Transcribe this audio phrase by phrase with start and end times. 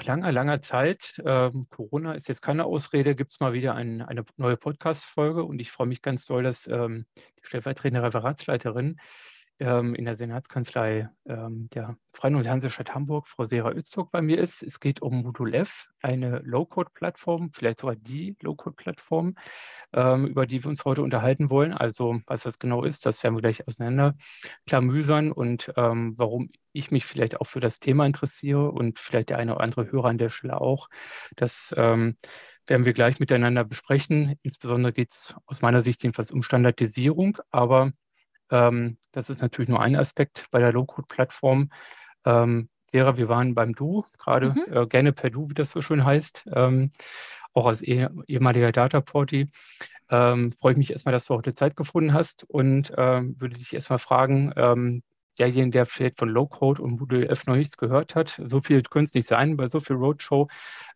[0.00, 4.00] Nach langer, langer Zeit, ähm, Corona ist jetzt keine Ausrede, gibt es mal wieder ein,
[4.00, 5.44] eine neue Podcast-Folge.
[5.44, 8.98] Und ich freue mich ganz doll, dass ähm, die stellvertretende Referatsleiterin
[9.60, 14.38] ähm, in der Senatskanzlei ähm, der Freien und Hansestadt Hamburg, Frau Sera Öztog, bei mir
[14.38, 14.62] ist.
[14.62, 19.36] Es geht um Modul F, eine Low-Code-Plattform, vielleicht sogar die Low-Code-Plattform,
[19.92, 21.72] ähm, über die wir uns heute unterhalten wollen.
[21.72, 24.16] Also was das genau ist, das werden wir gleich auseinander
[24.66, 29.38] klamüsern und ähm, warum ich mich vielleicht auch für das Thema interessiere und vielleicht der
[29.38, 30.88] eine oder andere Hörer an der Stelle auch.
[31.36, 32.16] Das ähm,
[32.66, 34.36] werden wir gleich miteinander besprechen.
[34.42, 37.92] Insbesondere geht es aus meiner Sicht jedenfalls um Standardisierung, aber
[38.50, 41.70] ähm, das ist natürlich nur ein Aspekt bei der Low-Code-Plattform.
[42.24, 44.64] Ähm, Sarah, wir waren beim Du, gerade mhm.
[44.72, 46.92] äh, gerne per Du, wie das so schön heißt, ähm,
[47.52, 49.50] auch als eh, ehemaliger Data Porty.
[50.10, 53.72] Ähm, freue ich mich erstmal, dass du heute Zeit gefunden hast und ähm, würde dich
[53.72, 55.02] erstmal fragen, ähm,
[55.38, 59.08] derjenige, der vielleicht von Low-Code und Modul F noch nichts gehört hat, so viel könnte
[59.08, 60.48] es nicht sein bei so viel Roadshow,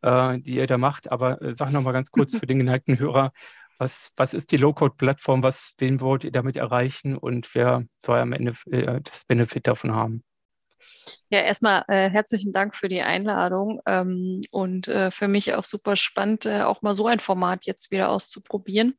[0.03, 3.33] äh, die ihr da macht, aber äh, sag nochmal ganz kurz für den geneigten Hörer,
[3.79, 5.43] was, was ist die Low-Code-Plattform?
[5.43, 9.95] Was, wen wollt ihr damit erreichen und wer soll am Ende äh, das Benefit davon
[9.95, 10.25] haben?
[11.35, 15.97] Ja, erstmal äh, herzlichen Dank für die Einladung ähm, und äh, für mich auch super
[15.97, 18.95] spannend, äh, auch mal so ein Format jetzt wieder auszuprobieren.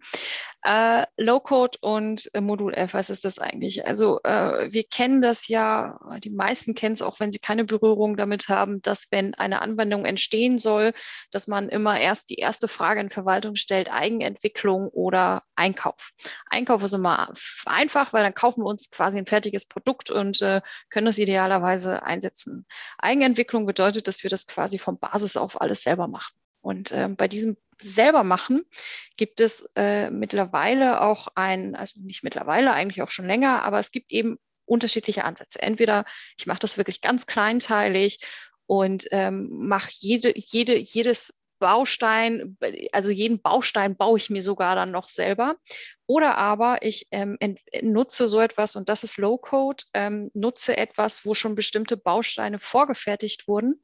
[0.61, 3.88] Äh, Low-Code und äh, Modul F, was ist das eigentlich?
[3.88, 8.17] Also äh, wir kennen das ja, die meisten kennen es auch, wenn sie keine Berührung
[8.17, 10.91] damit haben, dass wenn eine Anwendung entstehen soll,
[11.31, 16.11] dass man immer erst die erste Frage in Verwaltung stellt, Eigenentwicklung oder Einkauf.
[16.50, 17.31] Einkauf ist immer
[17.66, 22.03] einfach, weil dann kaufen wir uns quasi ein fertiges Produkt und äh, können das idealerweise
[22.03, 22.24] einsetzen.
[22.97, 26.33] Eigenentwicklung bedeutet, dass wir das quasi von Basis auf alles selber machen.
[26.61, 28.65] Und äh, bei diesem selber machen
[29.17, 33.91] gibt es äh, mittlerweile auch ein, also nicht mittlerweile, eigentlich auch schon länger, aber es
[33.91, 35.61] gibt eben unterschiedliche Ansätze.
[35.61, 36.05] Entweder
[36.38, 38.19] ich mache das wirklich ganz kleinteilig
[38.66, 42.57] und ähm, mache jede, jede, jedes Baustein,
[42.91, 45.55] also jeden Baustein baue ich mir sogar dann noch selber.
[46.07, 47.38] Oder aber ich ähm,
[47.81, 53.47] nutze so etwas, und das ist Low-Code, ähm, nutze etwas, wo schon bestimmte Bausteine vorgefertigt
[53.47, 53.81] wurden,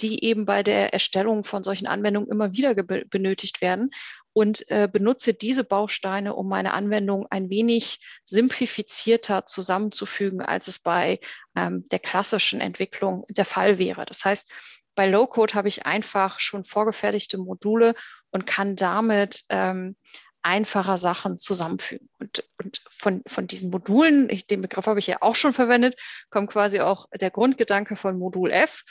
[0.00, 3.90] die eben bei der Erstellung von solchen Anwendungen immer wieder benötigt werden
[4.32, 11.18] und äh, benutze diese Bausteine, um meine Anwendung ein wenig simplifizierter zusammenzufügen, als es bei
[11.56, 14.06] ähm, der klassischen Entwicklung der Fall wäre.
[14.06, 14.50] Das heißt,
[14.98, 17.94] bei Low-Code habe ich einfach schon vorgefertigte Module
[18.32, 19.94] und kann damit ähm,
[20.42, 22.08] einfacher Sachen zusammenfügen.
[22.18, 25.94] Und, und von, von diesen Modulen, ich, den Begriff habe ich ja auch schon verwendet,
[26.30, 28.82] kommt quasi auch der Grundgedanke von Modul F.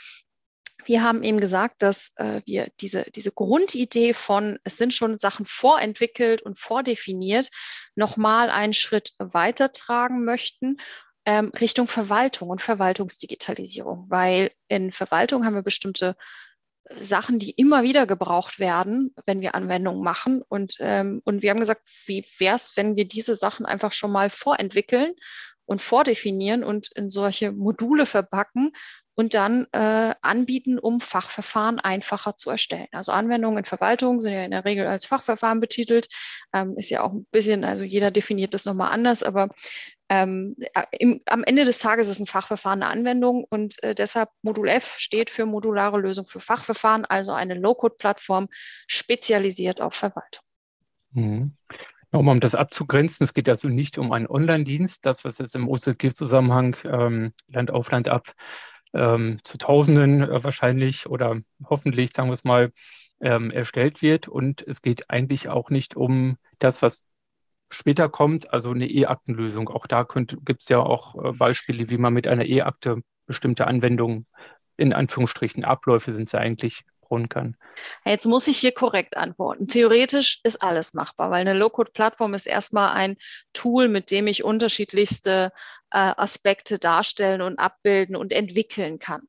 [0.85, 5.45] Wir haben eben gesagt, dass äh, wir diese, diese Grundidee von, es sind schon Sachen
[5.45, 7.49] vorentwickelt und vordefiniert,
[7.95, 10.77] nochmal einen Schritt weitertragen möchten
[11.27, 16.15] ähm, Richtung Verwaltung und Verwaltungsdigitalisierung, weil in Verwaltung haben wir bestimmte
[17.01, 20.41] Sachen, die immer wieder gebraucht werden, wenn wir Anwendungen machen.
[20.47, 24.13] Und, ähm, und wir haben gesagt, wie wäre es, wenn wir diese Sachen einfach schon
[24.13, 25.15] mal vorentwickeln
[25.65, 28.71] und vordefinieren und in solche Module verpacken,
[29.17, 32.87] und dann äh, anbieten, um Fachverfahren einfacher zu erstellen.
[32.91, 36.07] Also Anwendungen in Verwaltung sind ja in der Regel als Fachverfahren betitelt,
[36.53, 39.49] ähm, ist ja auch ein bisschen, also jeder definiert das nochmal anders, aber
[40.07, 44.29] ähm, äh, im, am Ende des Tages ist ein Fachverfahren eine Anwendung und äh, deshalb
[44.43, 48.49] Modul F steht für modulare Lösung für Fachverfahren, also eine Low-Code-Plattform
[48.85, 50.43] spezialisiert auf Verwaltung.
[51.13, 51.53] Mhm.
[52.11, 56.77] Um das abzugrenzen, es geht also nicht um einen Online-Dienst, das, was jetzt im OZG-Zusammenhang
[56.85, 58.33] ähm, Land auf Land ab
[58.97, 62.71] ähm, zu Tausenden äh, wahrscheinlich oder hoffentlich, sagen wir es mal,
[63.21, 64.27] ähm, erstellt wird.
[64.27, 67.05] Und es geht eigentlich auch nicht um das, was
[67.69, 69.69] später kommt, also eine E-Aktenlösung.
[69.69, 74.25] Auch da gibt es ja auch äh, Beispiele, wie man mit einer E-Akte bestimmte Anwendungen,
[74.77, 77.55] in Anführungsstrichen Abläufe sind sie eigentlich, bauen kann?
[78.05, 79.67] Jetzt muss ich hier korrekt antworten.
[79.67, 83.17] Theoretisch ist alles machbar, weil eine Low-Code-Plattform ist erstmal ein
[83.53, 85.51] Tool, mit dem ich unterschiedlichste
[85.91, 89.21] äh, Aspekte darstellen und abbilden und entwickeln kann.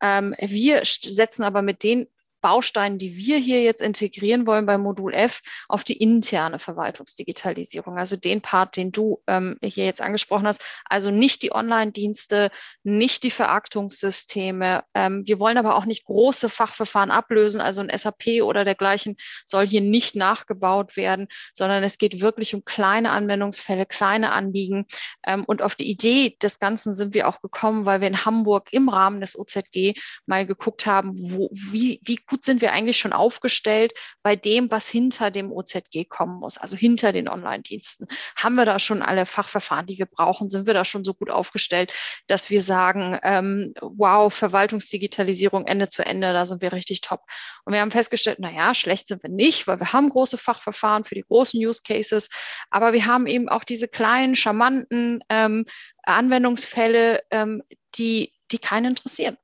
[0.00, 2.08] Ähm, wir setzen aber mit den
[2.40, 8.16] Bausteinen, die wir hier jetzt integrieren wollen beim Modul F, auf die interne Verwaltungsdigitalisierung, also
[8.16, 12.50] den Part, den du ähm, hier jetzt angesprochen hast, also nicht die Online-Dienste,
[12.82, 14.84] nicht die Veraktungssysteme.
[14.94, 19.66] Ähm, wir wollen aber auch nicht große Fachverfahren ablösen, also ein SAP oder dergleichen soll
[19.66, 24.86] hier nicht nachgebaut werden, sondern es geht wirklich um kleine Anwendungsfälle, kleine Anliegen.
[25.26, 28.72] Ähm, und auf die Idee des Ganzen sind wir auch gekommen, weil wir in Hamburg
[28.72, 29.94] im Rahmen des OZG
[30.26, 33.92] mal geguckt haben, wo, wie, wie gut sind wir eigentlich schon aufgestellt
[34.22, 38.06] bei dem, was hinter dem OZG kommen muss, also hinter den Online-Diensten.
[38.36, 40.48] Haben wir da schon alle Fachverfahren, die wir brauchen?
[40.48, 41.92] Sind wir da schon so gut aufgestellt,
[42.28, 47.22] dass wir sagen, ähm, wow, Verwaltungsdigitalisierung Ende zu Ende, da sind wir richtig top.
[47.64, 51.04] Und wir haben festgestellt, na ja, schlecht sind wir nicht, weil wir haben große Fachverfahren
[51.04, 52.30] für die großen Use Cases,
[52.70, 55.64] aber wir haben eben auch diese kleinen, charmanten ähm,
[56.04, 57.62] Anwendungsfälle, ähm,
[57.96, 59.36] die, die keinen interessieren.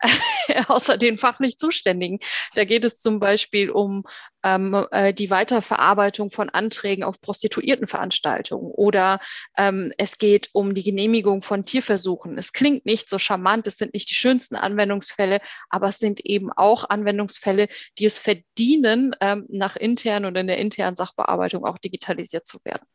[0.68, 2.18] außer den fachlich Zuständigen.
[2.54, 4.04] Da geht es zum Beispiel um
[4.42, 9.20] ähm, äh, die Weiterverarbeitung von Anträgen auf Prostituiertenveranstaltungen oder
[9.56, 12.38] ähm, es geht um die Genehmigung von Tierversuchen.
[12.38, 16.52] Es klingt nicht so charmant, es sind nicht die schönsten Anwendungsfälle, aber es sind eben
[16.52, 17.68] auch Anwendungsfälle,
[17.98, 22.86] die es verdienen, ähm, nach intern oder in der internen Sachbearbeitung auch digitalisiert zu werden.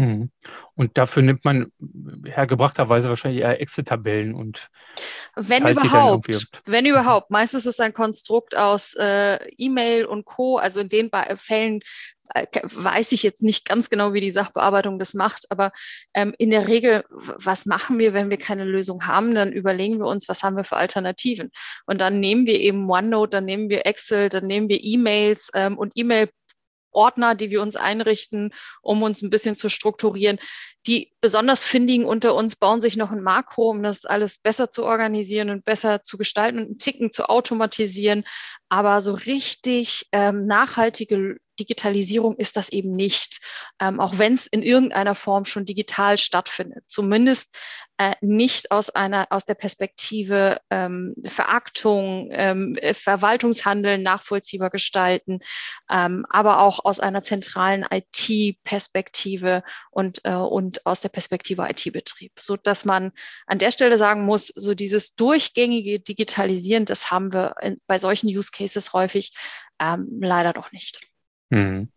[0.00, 0.30] Mhm.
[0.76, 1.72] Und dafür nimmt man
[2.24, 4.70] hergebrachterweise wahrscheinlich eher Excel-Tabellen und
[5.36, 7.30] wenn überhaupt, wenn überhaupt.
[7.30, 10.56] Meistens ist es ein Konstrukt aus äh, E-Mail und Co.
[10.56, 11.80] Also in den Be Fällen
[12.34, 15.70] äh, weiß ich jetzt nicht ganz genau, wie die Sachbearbeitung das macht, aber
[16.14, 19.34] ähm, in der Regel, was machen wir, wenn wir keine Lösung haben?
[19.34, 21.50] Dann überlegen wir uns, was haben wir für Alternativen?
[21.86, 25.76] Und dann nehmen wir eben OneNote, dann nehmen wir Excel, dann nehmen wir E-Mails ähm,
[25.76, 26.30] und E-Mail
[26.92, 28.52] Ordner, die wir uns einrichten,
[28.82, 30.38] um uns ein bisschen zu strukturieren.
[30.86, 34.84] Die besonders findigen unter uns bauen sich noch ein Makro, um das alles besser zu
[34.84, 38.24] organisieren und besser zu gestalten und einen Ticken zu automatisieren.
[38.68, 43.40] Aber so richtig ähm, nachhaltige Digitalisierung ist das eben nicht,
[43.80, 46.84] ähm, auch wenn es in irgendeiner Form schon digital stattfindet.
[46.86, 47.56] Zumindest
[48.00, 55.40] äh, nicht aus einer aus der Perspektive ähm, Veraktung, ähm, Verwaltungshandel nachvollziehbar gestalten,
[55.90, 62.56] ähm, aber auch aus einer zentralen IT-Perspektive und äh, und aus der Perspektive IT-Betrieb, so
[62.56, 63.12] dass man
[63.46, 68.28] an der Stelle sagen muss, so dieses durchgängige Digitalisieren, das haben wir in, bei solchen
[68.28, 69.34] Use Cases häufig
[69.78, 71.09] ähm, leider noch nicht.
[71.50, 71.90] Mhm.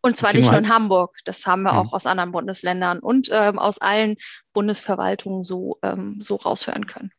[0.00, 1.78] Und zwar nicht nur in Hamburg, das haben wir mhm.
[1.78, 4.14] auch aus anderen Bundesländern und ähm, aus allen
[4.52, 7.10] Bundesverwaltungen so, ähm, so raushören können.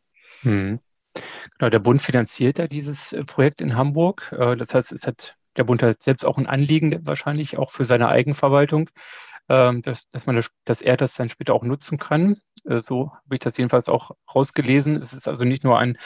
[0.43, 0.79] Mhm.
[1.57, 4.33] Genau, der Bund finanziert ja dieses äh, Projekt in Hamburg.
[4.37, 7.83] Äh, das heißt, es hat der Bund hat selbst auch ein Anliegen wahrscheinlich auch für
[7.83, 8.89] seine Eigenverwaltung.
[9.49, 12.37] Ähm, dass, dass, man das, dass er das dann später auch nutzen kann.
[12.65, 14.95] Äh, so habe ich das jedenfalls auch rausgelesen.
[14.97, 15.97] Es ist also nicht nur ein,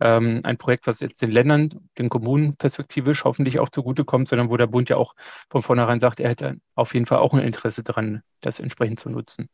[0.00, 4.56] ähm, ein Projekt, was jetzt den Ländern, den Kommunen perspektivisch hoffentlich auch zugutekommt, sondern wo
[4.58, 5.14] der Bund ja auch
[5.50, 9.08] von vornherein sagt, er hätte auf jeden Fall auch ein Interesse daran, das entsprechend zu
[9.08, 9.48] nutzen.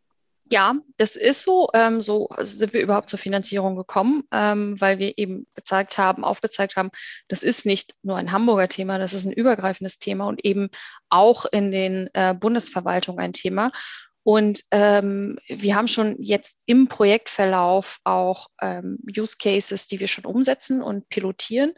[0.49, 1.69] Ja, das ist so.
[1.75, 6.77] Ähm, so sind wir überhaupt zur Finanzierung gekommen, ähm, weil wir eben gezeigt haben, aufgezeigt
[6.77, 6.91] haben,
[7.29, 10.69] das ist nicht nur ein Hamburger Thema, das ist ein übergreifendes Thema und eben
[11.09, 13.73] auch in den äh, Bundesverwaltungen ein Thema.
[14.23, 20.25] Und ähm, wir haben schon jetzt im Projektverlauf auch ähm, Use Cases, die wir schon
[20.25, 21.75] umsetzen und pilotieren.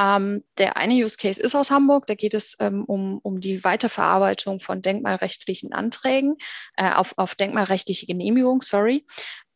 [0.00, 2.06] Ähm, der eine Use Case ist aus Hamburg.
[2.06, 6.36] Da geht es ähm, um, um die Weiterverarbeitung von denkmalrechtlichen Anträgen
[6.76, 9.06] äh, auf, auf denkmalrechtliche Genehmigung, sorry.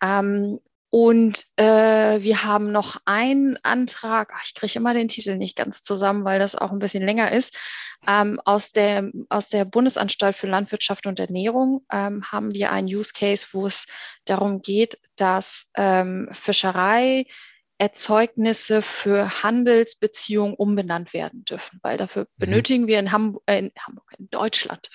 [0.03, 5.56] Ähm, und äh, wir haben noch einen Antrag, ach, ich kriege immer den Titel nicht
[5.56, 7.59] ganz zusammen, weil das auch ein bisschen länger ist.
[8.06, 13.12] Ähm, aus, der, aus der Bundesanstalt für Landwirtschaft und Ernährung ähm, haben wir einen Use
[13.12, 13.87] Case, wo es
[14.25, 17.27] darum geht, dass ähm, Fischerei
[17.78, 22.26] Erzeugnisse für Handelsbeziehungen umbenannt werden dürfen, weil dafür mhm.
[22.38, 24.88] benötigen wir in Hamburg, äh, in Hamburg, in Deutschland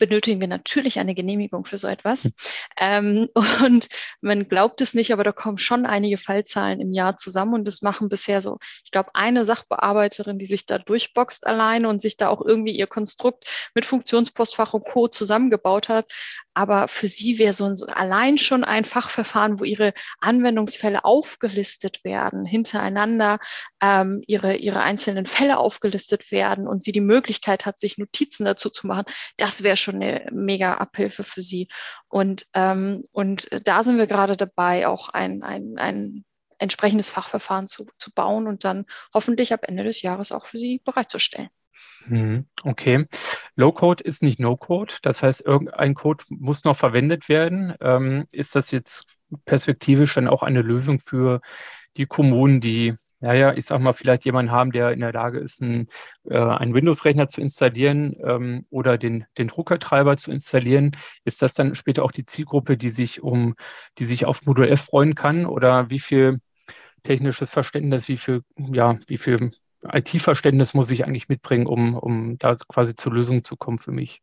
[0.00, 2.24] benötigen wir natürlich eine Genehmigung für so etwas.
[2.24, 2.32] Hm.
[2.80, 3.28] Ähm,
[3.64, 3.88] und
[4.20, 7.82] man glaubt es nicht, aber da kommen schon einige Fallzahlen im Jahr zusammen und das
[7.82, 12.28] machen bisher so, ich glaube, eine Sachbearbeiterin, die sich da durchboxt alleine und sich da
[12.28, 15.06] auch irgendwie ihr Konstrukt mit Funktionspostfach und Co.
[15.06, 16.10] zusammengebaut hat.
[16.54, 22.44] Aber für sie wäre so, ein, allein schon ein Fachverfahren, wo ihre Anwendungsfälle aufgelistet werden,
[22.44, 23.38] hintereinander
[23.82, 28.70] ähm, ihre, ihre einzelnen Fälle aufgelistet werden und sie die Möglichkeit hat, sich Notizen dazu
[28.70, 29.04] zu machen.
[29.36, 31.68] Das wäre schon eine mega Abhilfe für sie.
[32.08, 36.24] Und, ähm, und da sind wir gerade dabei, auch ein, ein, ein
[36.58, 40.80] entsprechendes Fachverfahren zu, zu bauen und dann hoffentlich ab Ende des Jahres auch für sie
[40.84, 41.48] bereitzustellen.
[42.06, 43.06] Mhm, okay.
[43.56, 44.94] Low-Code ist nicht No-Code.
[45.02, 47.74] Das heißt, irgendein Code muss noch verwendet werden.
[47.80, 49.04] Ähm, ist das jetzt
[49.44, 51.40] perspektivisch dann auch eine Lösung für
[51.96, 55.60] die Kommunen, die naja, ich sag mal, vielleicht jemanden haben, der in der Lage ist,
[55.60, 55.88] einen,
[56.24, 60.92] äh, einen Windows-Rechner zu installieren ähm, oder den, den Druckertreiber zu installieren.
[61.24, 63.56] Ist das dann später auch die Zielgruppe, die sich um,
[63.98, 65.44] die sich auf Modul F freuen kann?
[65.44, 66.40] Oder wie viel
[67.02, 72.54] technisches Verständnis, wie viel, ja, wie viel IT-Verständnis muss ich eigentlich mitbringen, um, um da
[72.68, 74.22] quasi zur Lösung zu kommen für mich?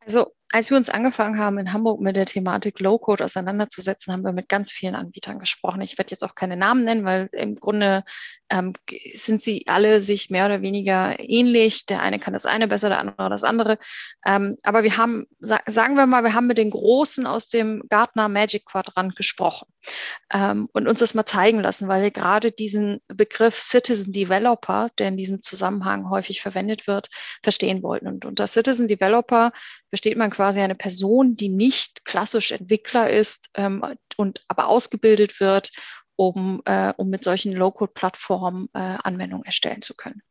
[0.00, 4.32] Also als wir uns angefangen haben, in Hamburg mit der Thematik Low-Code auseinanderzusetzen, haben wir
[4.32, 5.82] mit ganz vielen Anbietern gesprochen.
[5.82, 8.04] Ich werde jetzt auch keine Namen nennen, weil im Grunde
[8.48, 8.72] ähm,
[9.14, 11.84] sind sie alle sich mehr oder weniger ähnlich.
[11.84, 13.76] Der eine kann das eine besser, der andere das andere.
[14.24, 17.82] Ähm, aber wir haben, sa sagen wir mal, wir haben mit den Großen aus dem
[17.90, 19.66] Gartner Magic Quadrant gesprochen
[20.32, 25.08] ähm, und uns das mal zeigen lassen, weil wir gerade diesen Begriff Citizen Developer, der
[25.08, 27.08] in diesem Zusammenhang häufig verwendet wird,
[27.42, 28.06] verstehen wollten.
[28.06, 29.52] Und unter Citizen Developer
[29.90, 33.84] versteht man quasi eine Person, die nicht klassisch Entwickler ist ähm,
[34.16, 35.72] und aber ausgebildet wird,
[36.16, 40.22] um, äh, um mit solchen Low-Code-Plattformen äh, Anwendungen erstellen zu können.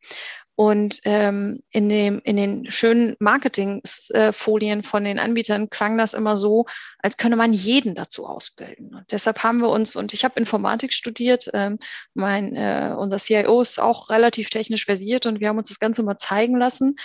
[0.56, 6.64] Und ähm, in, dem, in den schönen Marketing-Folien von den Anbietern klang das immer so,
[6.98, 8.94] als könne man jeden dazu ausbilden.
[8.94, 11.78] Und deshalb haben wir uns, und ich habe Informatik studiert, ähm,
[12.14, 16.02] mein, äh, unser CIO ist auch relativ technisch versiert und wir haben uns das Ganze
[16.02, 16.96] mal zeigen lassen.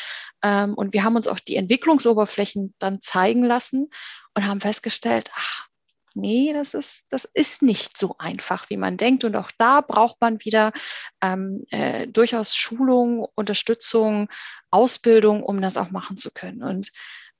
[0.42, 3.90] Ähm, und wir haben uns auch die Entwicklungsoberflächen dann zeigen lassen
[4.34, 5.68] und haben festgestellt, ach,
[6.16, 9.24] nee, das ist, das ist nicht so einfach, wie man denkt.
[9.24, 10.72] Und auch da braucht man wieder
[11.22, 14.30] ähm, äh, durchaus Schulung, Unterstützung,
[14.70, 16.64] Ausbildung, um das auch machen zu können.
[16.64, 16.92] Und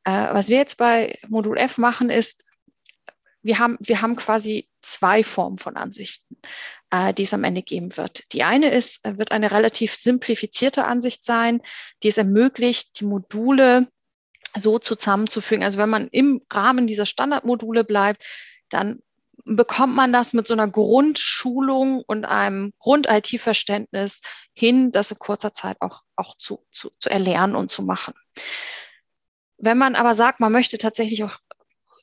[0.04, 2.46] äh, was wir jetzt bei Modul F machen, ist,
[3.44, 6.38] wir haben, wir haben quasi zwei Formen von Ansichten,
[6.92, 8.32] äh, die es am Ende geben wird.
[8.34, 11.62] Die eine ist, äh, wird eine relativ simplifizierte Ansicht sein,
[12.04, 13.88] die es ermöglicht, die Module
[14.56, 15.64] so zusammenzufügen.
[15.64, 18.26] Also wenn man im Rahmen dieser Standardmodule bleibt,
[18.74, 19.02] dann
[19.46, 24.22] bekommt man das mit so einer Grundschulung und einem Grund-IT-Verständnis
[24.54, 28.14] hin, das in kurzer Zeit auch, auch zu, zu, zu erlernen und zu machen.
[29.58, 31.38] Wenn man aber sagt, man möchte tatsächlich auch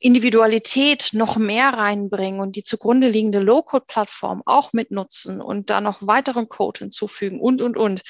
[0.01, 6.47] Individualität noch mehr reinbringen und die zugrunde liegende Low-Code-Plattform auch mitnutzen und da noch weiteren
[6.47, 8.01] Code hinzufügen und, und, und,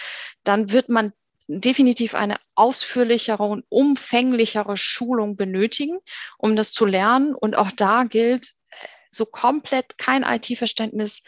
[0.43, 1.13] dann wird man
[1.49, 5.99] definitiv eine ausführlichere und umfänglichere Schulung benötigen,
[6.37, 7.33] um das zu lernen.
[7.33, 8.75] Und auch da gilt, äh,
[9.09, 11.23] so komplett kein IT-Verständnis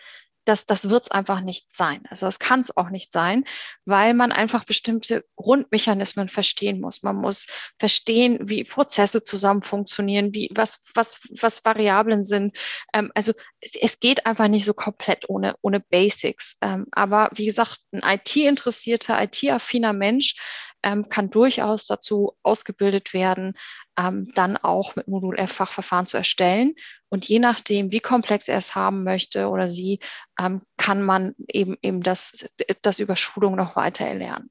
[0.45, 2.03] das, das wird es einfach nicht sein.
[2.10, 3.45] Also das kann es auch nicht sein,
[3.86, 7.03] weil man einfach bestimmte Grundmechanismen verstehen muss.
[7.03, 7.48] Man muss
[7.79, 12.57] verstehen, wie Prozesse zusammen funktionieren, wie was, was, was Variablen sind.
[12.93, 16.57] Ähm, also es, es, geht einfach nicht so komplett ohne, ohne Basics.
[16.62, 20.36] Ähm, aber wie gesagt, ein IT-interessierter, IT-affiner Mensch
[20.83, 23.53] ähm, kann durchaus dazu ausgebildet werden,
[23.98, 26.75] ähm, dann auch mit Modul F Fachverfahren zu erstellen.
[27.10, 30.00] Und je nachdem, wie komplex er es haben möchte oder sie,
[30.39, 32.45] ähm, kann man eben, eben das,
[32.81, 34.50] das über Schulung noch weiter erlernen.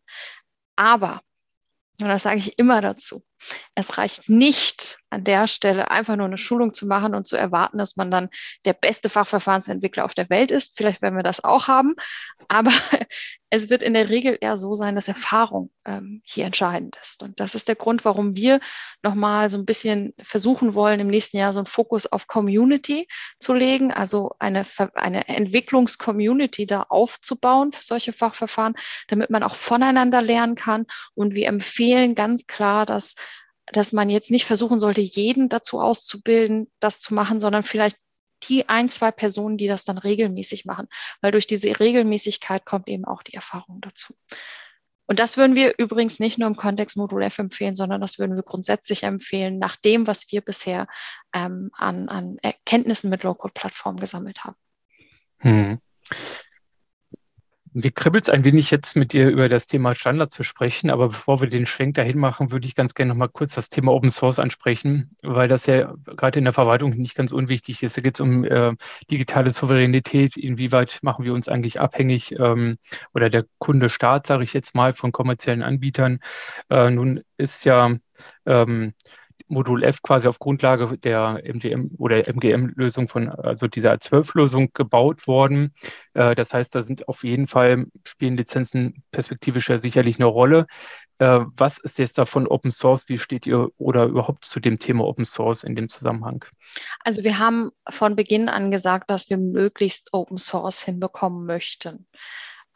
[0.76, 1.20] Aber,
[2.00, 3.22] und das sage ich immer dazu,
[3.74, 7.78] es reicht nicht an der Stelle einfach nur eine Schulung zu machen und zu erwarten,
[7.78, 8.28] dass man dann
[8.64, 10.76] der beste Fachverfahrensentwickler auf der Welt ist.
[10.76, 11.94] Vielleicht werden wir das auch haben,
[12.48, 12.70] aber
[13.50, 17.24] es wird in der Regel eher so sein, dass Erfahrung ähm, hier entscheidend ist.
[17.24, 18.60] Und das ist der Grund, warum wir
[19.02, 23.08] nochmal so ein bisschen versuchen wollen, im nächsten Jahr so einen Fokus auf Community
[23.40, 28.74] zu legen, also eine, eine Entwicklungscommunity da aufzubauen für solche Fachverfahren,
[29.08, 30.86] damit man auch voneinander lernen kann.
[31.14, 33.16] Und wir empfehlen ganz klar, dass
[33.72, 37.96] dass man jetzt nicht versuchen sollte, jeden dazu auszubilden, das zu machen, sondern vielleicht
[38.44, 40.88] die ein, zwei Personen, die das dann regelmäßig machen.
[41.20, 44.14] Weil durch diese Regelmäßigkeit kommt eben auch die Erfahrung dazu.
[45.06, 48.36] Und das würden wir übrigens nicht nur im Kontext Modul F empfehlen, sondern das würden
[48.36, 50.86] wir grundsätzlich empfehlen, nach dem, was wir bisher
[51.34, 54.56] ähm, an, an Erkenntnissen mit Low-Code-Plattformen gesammelt haben.
[55.38, 55.80] Hm.
[57.72, 61.08] Mir kribbelt es ein wenig jetzt mit dir über das Thema Standard zu sprechen, aber
[61.08, 63.92] bevor wir den Schwenk dahin machen, würde ich ganz gerne noch mal kurz das Thema
[63.92, 67.96] Open Source ansprechen, weil das ja gerade in der Verwaltung nicht ganz unwichtig ist.
[67.96, 68.74] Da geht es um äh,
[69.08, 72.78] digitale Souveränität, inwieweit machen wir uns eigentlich abhängig ähm,
[73.14, 76.18] oder der Kunde Staat, sage ich jetzt mal, von kommerziellen Anbietern.
[76.70, 77.96] Äh, nun ist ja
[78.46, 78.94] ähm,
[79.48, 85.74] Modul F quasi auf Grundlage der MDM oder MGM-Lösung von, also dieser 12-Lösung gebaut worden.
[86.14, 90.66] Äh, das heißt, da sind auf jeden Fall, spielen Lizenzen perspektivisch ja sicherlich eine Rolle.
[91.18, 93.08] Äh, was ist jetzt davon Open Source?
[93.08, 96.44] Wie steht ihr oder überhaupt zu dem Thema Open Source in dem Zusammenhang?
[97.04, 102.06] Also wir haben von Beginn an gesagt, dass wir möglichst Open Source hinbekommen möchten.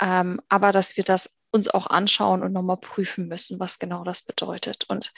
[0.01, 4.23] Ähm, aber dass wir das uns auch anschauen und nochmal prüfen müssen, was genau das
[4.23, 4.85] bedeutet.
[4.89, 5.13] Und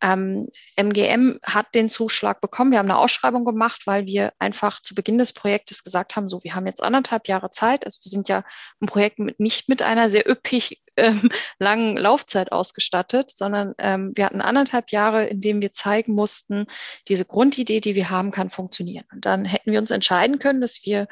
[0.00, 2.70] ähm, MGM hat den Zuschlag bekommen.
[2.70, 6.42] Wir haben eine Ausschreibung gemacht, weil wir einfach zu Beginn des Projektes gesagt haben, so,
[6.44, 7.84] wir haben jetzt anderthalb Jahre Zeit.
[7.84, 8.44] Also wir sind ja
[8.80, 14.24] ein Projekt mit, nicht mit einer sehr üppig ähm, langen Laufzeit ausgestattet, sondern ähm, wir
[14.24, 16.66] hatten anderthalb Jahre, in denen wir zeigen mussten,
[17.08, 19.04] diese Grundidee, die wir haben, kann funktionieren.
[19.12, 21.08] Und dann hätten wir uns entscheiden können, dass wir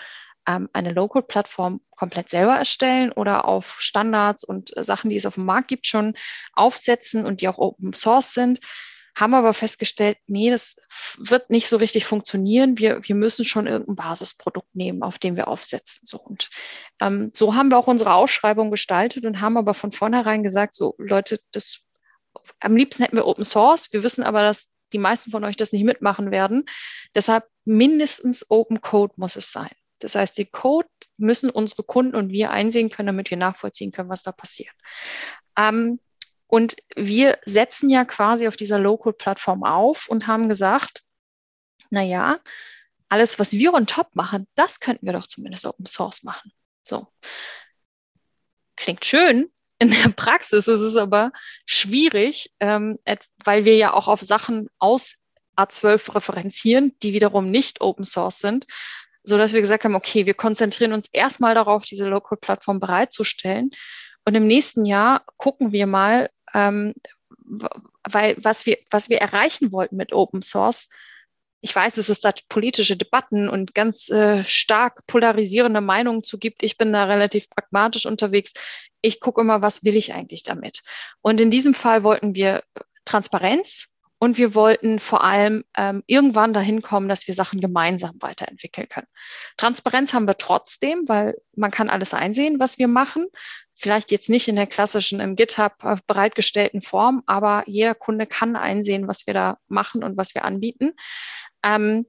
[0.47, 5.45] ähm, eine Low-Code-Plattform komplett selber erstellen oder auf Standards und Sachen, die es auf dem
[5.45, 6.15] Markt gibt, schon
[6.53, 8.61] aufsetzen und die auch Open Source sind.
[9.15, 10.76] haben aber festgestellt, nee, das
[11.19, 12.79] wird nicht so richtig funktionieren.
[12.79, 16.07] Wir, wir müssen schon irgendein Basisprodukt nehmen, auf dem wir aufsetzen.
[16.07, 16.19] So.
[16.19, 16.50] Und
[17.00, 20.95] ähm, so haben wir auch unsere Ausschreibung gestaltet und haben aber von vornherein gesagt, so
[20.99, 21.81] Leute, das
[22.61, 23.93] am liebsten hätten wir Open Source.
[23.93, 26.65] Wir wissen aber, dass die meisten von euch das nicht mitmachen werden.
[27.15, 29.71] Deshalb mindestens Open Code muss es sein.
[30.00, 34.11] Das heißt, den Code müssen unsere Kunden und wir einsehen können, damit wir nachvollziehen können,
[34.11, 34.75] was da passiert.
[35.57, 36.00] Ähm,
[36.47, 41.03] und wir setzen ja quasi auf dieser Low-Code-Plattform auf und haben gesagt,
[41.91, 42.38] na ja,
[43.09, 46.53] alles, was wir on top machen, das könnten wir doch zumindest Open Source machen.
[46.85, 47.07] So.
[48.76, 49.50] Klingt schön.
[49.79, 51.33] In der Praxis ist es aber
[51.67, 52.99] schwierig, ähm,
[53.45, 55.17] weil wir ja auch auf Sachen aus
[55.57, 58.67] A12 referenzieren, die wiederum nicht Open Source sind,
[59.26, 63.71] so dass wir gesagt haben, okay, wir konzentrieren uns erstmal darauf, diese Local-Plattform bereitzustellen.
[64.25, 66.95] Und im nächsten Jahr gucken wir mal, ähm,
[68.09, 70.88] weil was wir, was wir erreichen wollten mit Open Source,
[71.61, 76.62] ich weiß, dass es da politische Debatten und ganz äh, stark polarisierende Meinungen zu gibt.
[76.62, 78.52] Ich bin da relativ pragmatisch unterwegs.
[79.00, 80.83] Ich gucke immer, was will ich eigentlich damit?
[81.23, 82.62] Und in diesem Fall wollten wir
[83.04, 88.88] Transparenz und wir wollten vor allem ähm, irgendwann dahin kommen, dass wir Sachen gemeinsam weiterentwickeln
[88.88, 89.08] können.
[89.56, 93.26] Transparenz haben wir trotzdem, weil man kann alles einsehen, was wir machen.
[93.75, 95.75] Vielleicht jetzt nicht in der klassischen im GitHub
[96.06, 100.92] bereitgestellten Form, aber jeder Kunde kann einsehen, was wir da machen und was wir anbieten.
[101.62, 102.06] Ähm,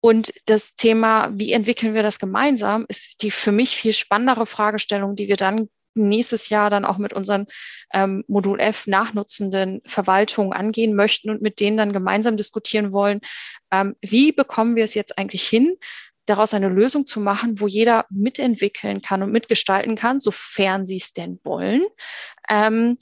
[0.00, 5.14] und das Thema, wie entwickeln wir das gemeinsam, ist die für mich viel spannendere Fragestellung,
[5.14, 7.46] die wir dann nächstes Jahr dann auch mit unseren
[7.92, 13.20] ähm, Modul F nachnutzenden Verwaltungen angehen möchten und mit denen dann gemeinsam diskutieren wollen,
[13.70, 15.76] ähm, wie bekommen wir es jetzt eigentlich hin,
[16.26, 21.12] daraus eine Lösung zu machen, wo jeder mitentwickeln kann und mitgestalten kann, sofern sie es
[21.12, 21.82] denn wollen.
[22.48, 22.96] Ähm,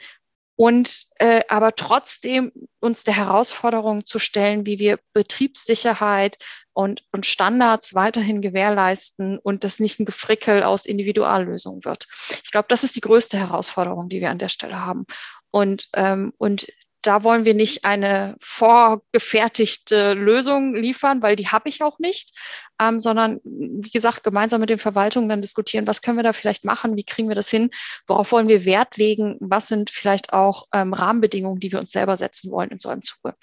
[0.56, 6.36] und äh, aber trotzdem uns der Herausforderung zu stellen, wie wir Betriebssicherheit
[6.72, 12.08] und, und Standards weiterhin gewährleisten und das nicht ein Gefrickel aus Individuallösungen wird.
[12.44, 15.04] Ich glaube, das ist die größte Herausforderung, die wir an der Stelle haben.
[15.50, 16.66] Und, ähm, und
[17.02, 22.38] da wollen wir nicht eine vorgefertigte Lösung liefern, weil die habe ich auch nicht,
[22.80, 26.64] ähm, sondern wie gesagt, gemeinsam mit den Verwaltungen dann diskutieren, was können wir da vielleicht
[26.64, 27.70] machen, wie kriegen wir das hin,
[28.06, 32.16] worauf wollen wir Wert legen, was sind vielleicht auch ähm, Rahmenbedingungen, die wir uns selber
[32.16, 33.34] setzen wollen in so einem Zuge.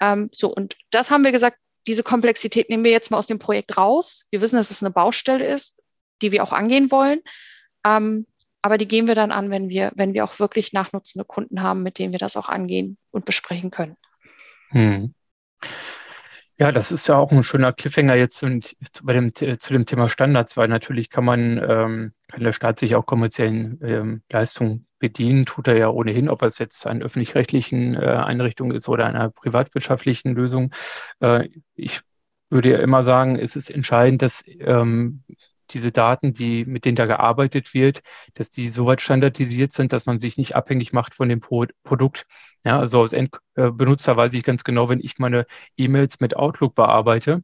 [0.00, 3.38] Ähm, so, und das haben wir gesagt, diese Komplexität nehmen wir jetzt mal aus dem
[3.38, 4.26] Projekt raus.
[4.30, 5.82] Wir wissen, dass es eine Baustelle ist,
[6.22, 7.20] die wir auch angehen wollen.
[7.84, 8.26] Ähm,
[8.60, 11.82] aber die gehen wir dann an, wenn wir, wenn wir auch wirklich nachnutzende Kunden haben,
[11.82, 13.96] mit denen wir das auch angehen und besprechen können.
[14.70, 15.14] Hm.
[16.60, 18.48] Ja, das ist ja auch ein schöner Cliffhanger jetzt zu,
[19.04, 22.96] bei dem, zu dem Thema Standards, weil natürlich kann man, ähm, kann der Staat sich
[22.96, 27.98] auch kommerziellen ähm, Leistungen bedienen, tut er ja ohnehin, ob es jetzt an öffentlich-rechtlichen äh,
[27.98, 30.72] Einrichtungen ist oder einer privatwirtschaftlichen Lösung.
[31.20, 32.00] Äh, ich
[32.50, 35.22] würde ja immer sagen, es ist entscheidend, dass ähm,
[35.70, 38.02] diese Daten, die, mit denen da gearbeitet wird,
[38.34, 42.26] dass die soweit standardisiert sind, dass man sich nicht abhängig macht von dem Pro Produkt.
[42.64, 47.42] Ja, also als Endbenutzer weiß ich ganz genau, wenn ich meine E-Mails mit Outlook bearbeite,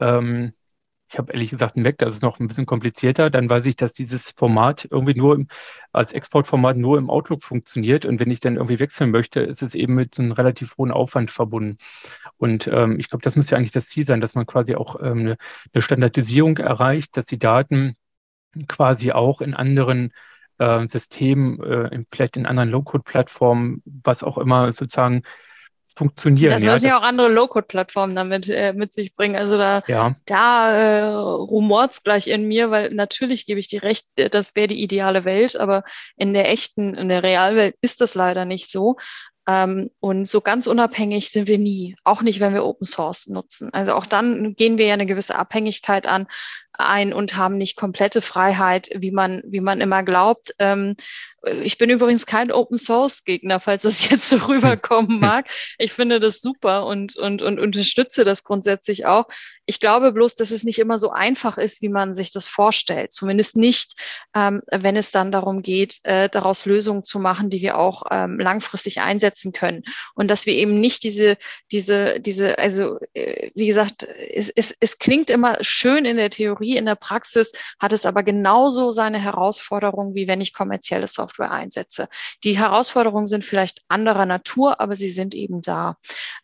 [0.00, 0.52] ähm,
[1.12, 3.28] ich habe ehrlich gesagt einen Mac, das ist noch ein bisschen komplizierter.
[3.28, 5.48] Dann weiß ich, dass dieses Format irgendwie nur im,
[5.92, 8.06] als Exportformat nur im Outlook funktioniert.
[8.06, 11.30] Und wenn ich dann irgendwie wechseln möchte, ist es eben mit einem relativ hohen Aufwand
[11.30, 11.76] verbunden.
[12.38, 15.00] Und ähm, ich glaube, das müsste ja eigentlich das Ziel sein, dass man quasi auch
[15.02, 15.36] ähm, eine,
[15.74, 17.94] eine Standardisierung erreicht, dass die Daten
[18.68, 20.12] quasi auch in anderen
[20.58, 25.22] äh, Systemen, äh, vielleicht in anderen Low-Code-Plattformen, was auch immer sozusagen
[25.96, 26.50] funktionieren.
[26.50, 29.36] Das müssen ja, auch andere Low-Code-Plattformen damit äh, mit sich bringen.
[29.36, 30.14] Also da, ja.
[30.26, 34.68] da äh, rumort's gleich in mir, weil natürlich gebe ich dir recht, äh, das wäre
[34.68, 35.84] die ideale Welt, aber
[36.16, 38.96] in der echten, in der Realwelt ist das leider nicht so.
[39.48, 43.72] Ähm, und so ganz unabhängig sind wir nie, auch nicht, wenn wir Open Source nutzen.
[43.72, 46.28] Also auch dann gehen wir ja eine gewisse Abhängigkeit an
[46.72, 50.54] ein und haben nicht komplette Freiheit, wie man, wie man immer glaubt.
[50.58, 50.96] Ähm,
[51.62, 55.48] ich bin übrigens kein Open Source Gegner, falls das jetzt so rüberkommen mag.
[55.78, 59.26] Ich finde das super und, und, und unterstütze das grundsätzlich auch.
[59.66, 63.12] Ich glaube bloß, dass es nicht immer so einfach ist, wie man sich das vorstellt.
[63.12, 63.94] Zumindest nicht,
[64.34, 68.38] ähm, wenn es dann darum geht, äh, daraus Lösungen zu machen, die wir auch ähm,
[68.38, 69.82] langfristig einsetzen können.
[70.14, 71.36] Und dass wir eben nicht diese,
[71.70, 76.61] diese, diese, also äh, wie gesagt, es, es, es klingt immer schön in der Theorie,
[76.64, 82.08] in der Praxis hat es aber genauso seine Herausforderungen, wie wenn ich kommerzielle Software einsetze.
[82.44, 85.96] Die Herausforderungen sind vielleicht anderer Natur, aber sie sind eben da.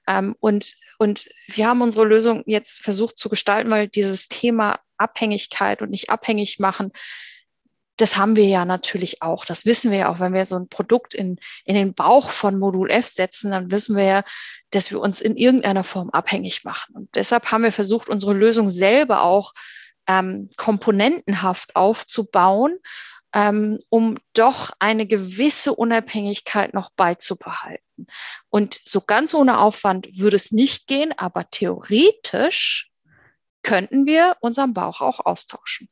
[0.06, 5.80] Ähm, und und wir haben unsere Lösung jetzt versucht zu gestalten, weil dieses Thema Abhängigkeit
[5.80, 6.90] und nicht abhängig machen,
[7.98, 9.44] das haben wir ja natürlich auch.
[9.44, 12.58] Das wissen wir ja auch, wenn wir so ein Produkt in, in den Bauch von
[12.58, 14.24] Modul F setzen, dann wissen wir ja,
[14.70, 16.94] dass wir uns in irgendeiner Form abhängig machen.
[16.94, 19.52] Und deshalb haben wir versucht, unsere Lösung selber auch
[20.08, 22.78] ähm, komponentenhaft aufzubauen,
[23.34, 28.06] ähm, um doch eine gewisse Unabhängigkeit noch beizubehalten.
[28.48, 32.90] Und so ganz ohne Aufwand würde es nicht gehen, aber theoretisch
[33.62, 35.88] könnten wir unseren Bauch auch austauschen.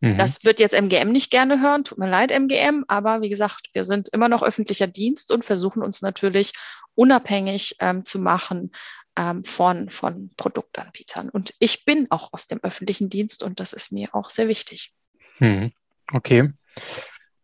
[0.00, 0.16] Mhm.
[0.16, 3.84] Das wird jetzt MGM nicht gerne hören, tut mir leid, MGM, aber wie gesagt, wir
[3.84, 6.52] sind immer noch öffentlicher Dienst und versuchen uns natürlich
[6.94, 8.72] unabhängig ähm, zu machen
[9.18, 11.28] ähm, von, von Produktanbietern.
[11.28, 14.94] Und ich bin auch aus dem öffentlichen Dienst und das ist mir auch sehr wichtig.
[15.40, 15.72] Mhm.
[16.12, 16.52] Okay.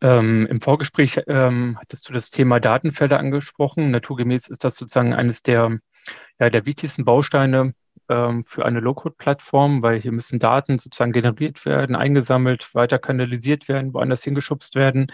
[0.01, 3.91] Ähm, Im Vorgespräch ähm, hattest du das Thema Datenfelder angesprochen.
[3.91, 5.79] Naturgemäß ist das sozusagen eines der,
[6.39, 7.75] ja, der wichtigsten Bausteine
[8.09, 13.95] ähm, für eine Low-Code-Plattform, weil hier müssen Daten sozusagen generiert werden, eingesammelt, weiter kanalisiert werden,
[13.95, 15.11] woanders hingeschubst werden.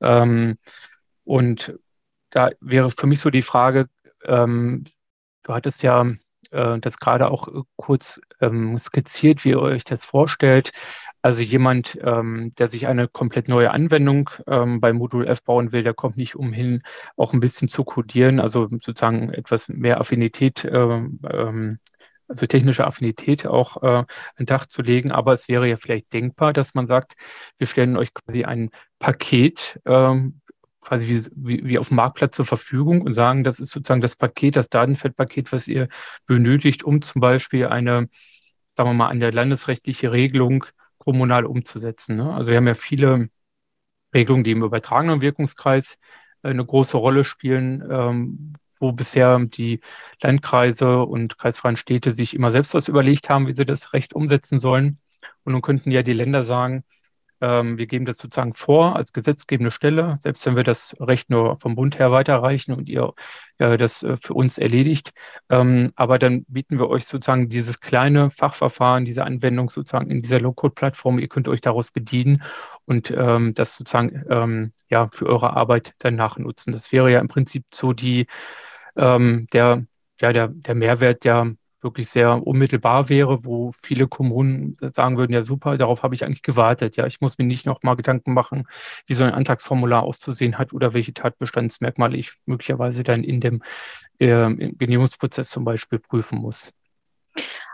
[0.00, 0.58] Ähm,
[1.24, 1.78] und
[2.30, 3.88] da wäre für mich so die Frage,
[4.24, 4.84] ähm,
[5.42, 6.06] du hattest ja
[6.50, 10.72] äh, das gerade auch kurz ähm, skizziert, wie ihr euch das vorstellt.
[11.22, 15.84] Also jemand, ähm, der sich eine komplett neue Anwendung ähm, bei Modul F bauen will,
[15.84, 16.82] der kommt nicht umhin,
[17.16, 21.78] auch ein bisschen zu codieren, also sozusagen etwas mehr Affinität, äh, ähm,
[22.26, 24.04] also technische Affinität auch äh,
[24.36, 25.12] ein Dach zu legen.
[25.12, 27.14] Aber es wäre ja vielleicht denkbar, dass man sagt,
[27.58, 30.40] wir stellen euch quasi ein Paket ähm,
[30.82, 34.16] quasi wie, wie, wie auf dem Marktplatz zur Verfügung und sagen, das ist sozusagen das
[34.16, 35.88] Paket, das Datenfeldpaket, was ihr
[36.26, 38.08] benötigt, um zum Beispiel eine,
[38.76, 40.64] sagen wir mal, eine landesrechtliche Regelung
[40.98, 42.16] kommunal umzusetzen.
[42.16, 42.34] Ne?
[42.34, 43.30] Also wir haben ja viele
[44.14, 45.98] Regelungen, die im übertragenen Wirkungskreis
[46.42, 49.80] äh, eine große Rolle spielen, ähm, wo bisher die
[50.20, 54.60] Landkreise und kreisfreien Städte sich immer selbst was überlegt haben, wie sie das Recht umsetzen
[54.60, 54.98] sollen.
[55.44, 56.84] Und nun könnten ja die Länder sagen,
[57.42, 61.56] ähm, wir geben das sozusagen vor als gesetzgebende Stelle, selbst wenn wir das Recht nur
[61.58, 63.14] vom Bund her weiterreichen und ihr
[63.58, 65.12] äh, das äh, für uns erledigt.
[65.50, 70.40] Ähm, aber dann bieten wir euch sozusagen dieses kleine Fachverfahren, diese Anwendung sozusagen in dieser
[70.40, 71.18] Low-Code-Plattform.
[71.18, 72.42] Ihr könnt euch daraus bedienen
[72.86, 76.72] und ähm, das sozusagen ähm, ja für eure Arbeit danach nutzen.
[76.72, 78.28] Das wäre ja im Prinzip so die
[78.96, 79.84] ähm, der
[80.20, 85.44] ja der der Mehrwert, der wirklich sehr unmittelbar wäre, wo viele Kommunen sagen würden, ja
[85.44, 86.96] super, darauf habe ich eigentlich gewartet.
[86.96, 88.66] Ja, ich muss mir nicht noch mal Gedanken machen,
[89.06, 93.62] wie so ein Antragsformular auszusehen hat oder welche Tatbestandsmerkmale ich möglicherweise dann in dem
[94.18, 96.72] äh, Genehmigungsprozess zum Beispiel prüfen muss.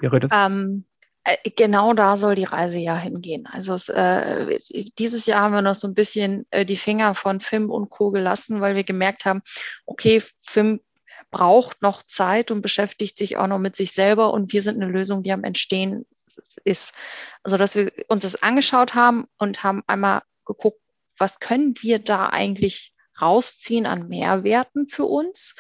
[0.01, 0.31] Wäre das?
[0.35, 0.85] Ähm,
[1.25, 3.47] äh, genau da soll die Reise ja hingehen.
[3.51, 4.59] Also es, äh,
[4.99, 8.11] dieses Jahr haben wir noch so ein bisschen äh, die Finger von FIM und Co.
[8.11, 9.43] gelassen, weil wir gemerkt haben,
[9.85, 10.81] okay, FIM
[11.31, 14.91] braucht noch Zeit und beschäftigt sich auch noch mit sich selber und wir sind eine
[14.91, 16.07] Lösung, die am Entstehen
[16.65, 16.95] ist.
[17.43, 20.81] Also, dass wir uns das angeschaut haben und haben einmal geguckt,
[21.19, 25.57] was können wir da eigentlich rausziehen an Mehrwerten für uns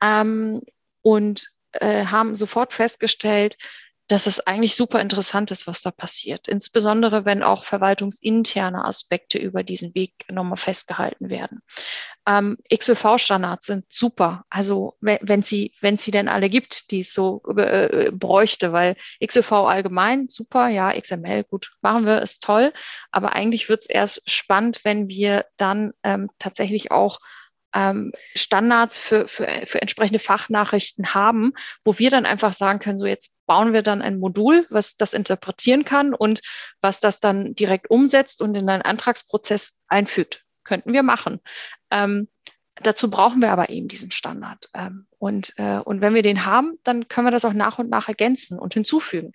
[0.00, 0.62] ähm,
[1.02, 3.56] und äh, haben sofort festgestellt,
[4.08, 6.46] dass es eigentlich super interessant ist, was da passiert.
[6.46, 11.60] Insbesondere, wenn auch verwaltungsinterne Aspekte über diesen Weg nochmal festgehalten werden.
[12.26, 14.44] Ähm, XÖV-Standards sind super.
[14.50, 18.96] Also wenn, wenn sie, wenn sie denn alle gibt, die es so äh, bräuchte, weil
[19.24, 22.72] XÖV allgemein super, ja, XML, gut, machen wir, ist toll.
[23.10, 27.20] Aber eigentlich wird es erst spannend, wenn wir dann ähm, tatsächlich auch
[27.74, 33.06] ähm, Standards für, für, für entsprechende Fachnachrichten haben, wo wir dann einfach sagen können, so
[33.06, 36.40] jetzt bauen wir dann ein Modul, was das interpretieren kann und
[36.80, 40.44] was das dann direkt umsetzt und in einen Antragsprozess einfügt.
[40.62, 41.40] Könnten wir machen.
[41.90, 42.28] Ähm,
[42.82, 44.68] Dazu brauchen wir aber eben diesen Standard.
[44.74, 47.88] Ähm, und, äh, und wenn wir den haben, dann können wir das auch nach und
[47.88, 49.32] nach ergänzen und hinzufügen.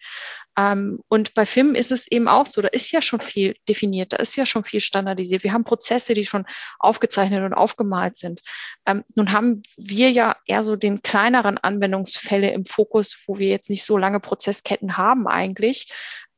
[0.56, 4.13] Ähm, und bei FIM ist es eben auch so, da ist ja schon viel definiert,
[4.13, 5.43] da ist ja schon viel standardisiert.
[5.43, 6.45] Wir haben Prozesse, die schon
[6.78, 8.43] aufgezeichnet und aufgemalt sind.
[8.86, 13.71] Ähm, nun haben wir ja eher so den kleineren Anwendungsfälle im Fokus, wo wir jetzt
[13.71, 15.91] nicht so lange Prozessketten haben eigentlich.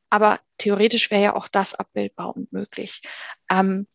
[0.08, 3.02] Aber theoretisch wäre ja auch das abbildbar und möglich.
[3.50, 3.86] Ähm,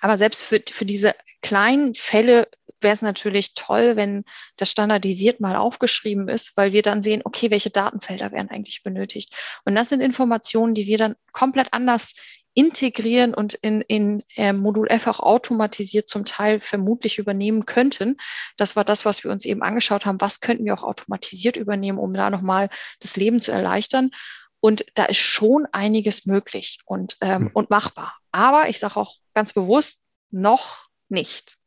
[0.00, 2.48] aber selbst für, für diese kleinen Fälle
[2.80, 4.24] wäre es natürlich toll, wenn
[4.56, 9.34] das standardisiert mal aufgeschrieben ist, weil wir dann sehen, okay, welche Datenfelder werden eigentlich benötigt.
[9.64, 12.14] Und das sind Informationen, die wir dann komplett anders
[12.54, 18.16] integrieren und in, in äh, Modul F auch automatisiert zum Teil vermutlich übernehmen könnten.
[18.56, 20.20] Das war das, was wir uns eben angeschaut haben.
[20.20, 24.10] Was könnten wir auch automatisiert übernehmen, um da nochmal das Leben zu erleichtern?
[24.58, 27.50] Und da ist schon einiges möglich und, ähm, mhm.
[27.52, 28.16] und machbar.
[28.32, 31.62] Aber ich sage auch ganz bewusst, noch nichts.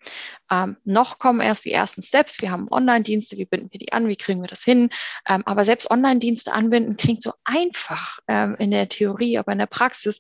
[0.50, 2.42] Ähm, noch kommen erst die ersten Steps.
[2.42, 4.90] Wir haben Online-Dienste, wie binden wir die an, wie kriegen wir das hin?
[5.28, 9.66] Ähm, aber selbst Online-Dienste anbinden klingt so einfach ähm, in der Theorie, aber in der
[9.66, 10.20] Praxis,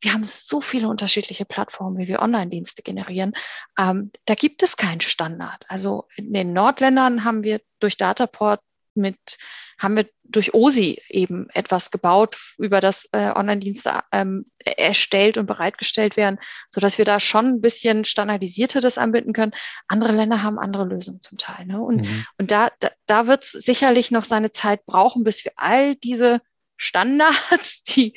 [0.00, 3.32] wir haben so viele unterschiedliche Plattformen, wie wir Online-Dienste generieren.
[3.78, 5.64] Ähm, da gibt es keinen Standard.
[5.68, 8.60] Also in den Nordländern haben wir durch Dataport
[8.94, 9.38] mit,
[9.80, 16.16] haben wir durch OSI eben etwas gebaut, über das äh, Online-Dienste ähm, erstellt und bereitgestellt
[16.16, 16.38] werden,
[16.70, 19.52] so dass wir da schon ein bisschen standardisierter das anbinden können.
[19.88, 21.66] Andere Länder haben andere Lösungen zum Teil.
[21.66, 21.80] Ne?
[21.80, 22.26] Und, mhm.
[22.38, 26.40] und da, da, da wird es sicherlich noch seine Zeit brauchen, bis wir all diese
[26.76, 28.14] Standards, die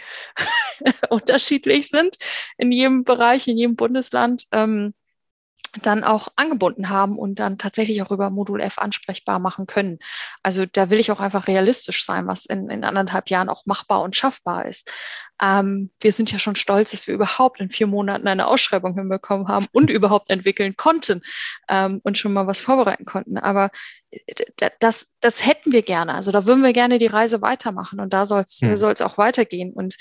[1.10, 2.18] unterschiedlich sind
[2.58, 4.94] in jedem Bereich, in jedem Bundesland, ähm,
[5.82, 10.00] dann auch angebunden haben und dann tatsächlich auch über Modul F ansprechbar machen können.
[10.44, 14.02] Also da will ich auch einfach realistisch sein, was in, in anderthalb Jahren auch machbar
[14.02, 14.92] und schaffbar ist.
[15.42, 19.48] Ähm, wir sind ja schon stolz, dass wir überhaupt in vier Monaten eine Ausschreibung hinbekommen
[19.48, 21.22] haben und überhaupt entwickeln konnten
[21.68, 23.38] ähm, und schon mal was vorbereiten konnten.
[23.38, 23.72] Aber
[24.80, 26.14] das, das hätten wir gerne.
[26.14, 29.06] Also da würden wir gerne die Reise weitermachen und da soll es hm.
[29.06, 29.74] auch weitergehen.
[29.74, 29.96] Und,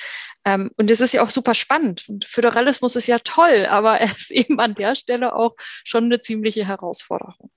[0.45, 2.09] ähm, und es ist ja auch super spannend.
[2.09, 6.21] Und Föderalismus ist ja toll, aber er ist eben an der Stelle auch schon eine
[6.21, 7.51] ziemliche Herausforderung.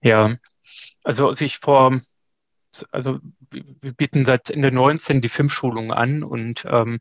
[0.00, 0.36] Ja,
[1.02, 2.00] also als ich vor
[2.90, 3.18] also
[3.50, 7.00] wir bieten seit Ende 19 die Filmschulung an und ähm,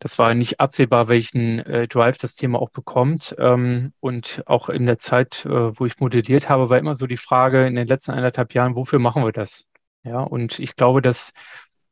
[0.00, 3.34] das war nicht absehbar, welchen äh, Drive das Thema auch bekommt.
[3.38, 7.16] Ähm, und auch in der Zeit, äh, wo ich modelliert habe, war immer so die
[7.16, 9.64] Frage in den letzten anderthalb Jahren, wofür machen wir das?
[10.04, 11.32] Ja, und ich glaube, dass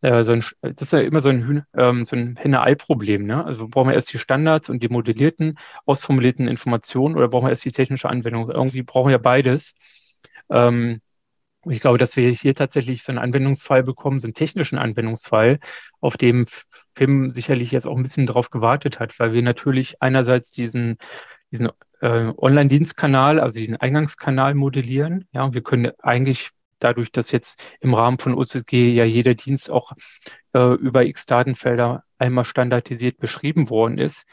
[0.03, 3.27] äh, so ein, das ist ja immer so ein, ähm, so ein Henne-Ei-Problem.
[3.27, 3.45] Ne?
[3.45, 7.65] Also brauchen wir erst die Standards und die modellierten, ausformulierten Informationen oder brauchen wir erst
[7.65, 8.51] die technische Anwendung?
[8.51, 9.75] Irgendwie brauchen wir beides.
[10.51, 11.01] Ähm,
[11.71, 15.59] ich glaube, dass wir hier tatsächlich so einen Anwendungsfall bekommen, so einen technischen Anwendungsfall,
[16.01, 16.47] auf dem
[16.95, 20.99] Film sicherlich jetzt auch ein bisschen drauf gewartet hat, weil wir natürlich einerseits diesen,
[21.51, 25.27] diesen äh, Online-Dienstkanal, also diesen Eingangskanal modellieren.
[25.33, 29.71] Ja, und wir können eigentlich dadurch, dass jetzt im Rahmen von OZG ja jeder Dienst
[29.71, 29.93] auch
[30.53, 34.27] äh, über x Datenfelder einmal standardisiert beschrieben worden ist,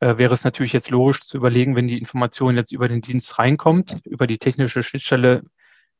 [0.00, 3.38] äh, wäre es natürlich jetzt logisch zu überlegen, wenn die Information jetzt über den Dienst
[3.38, 5.42] reinkommt, über die technische Schnittstelle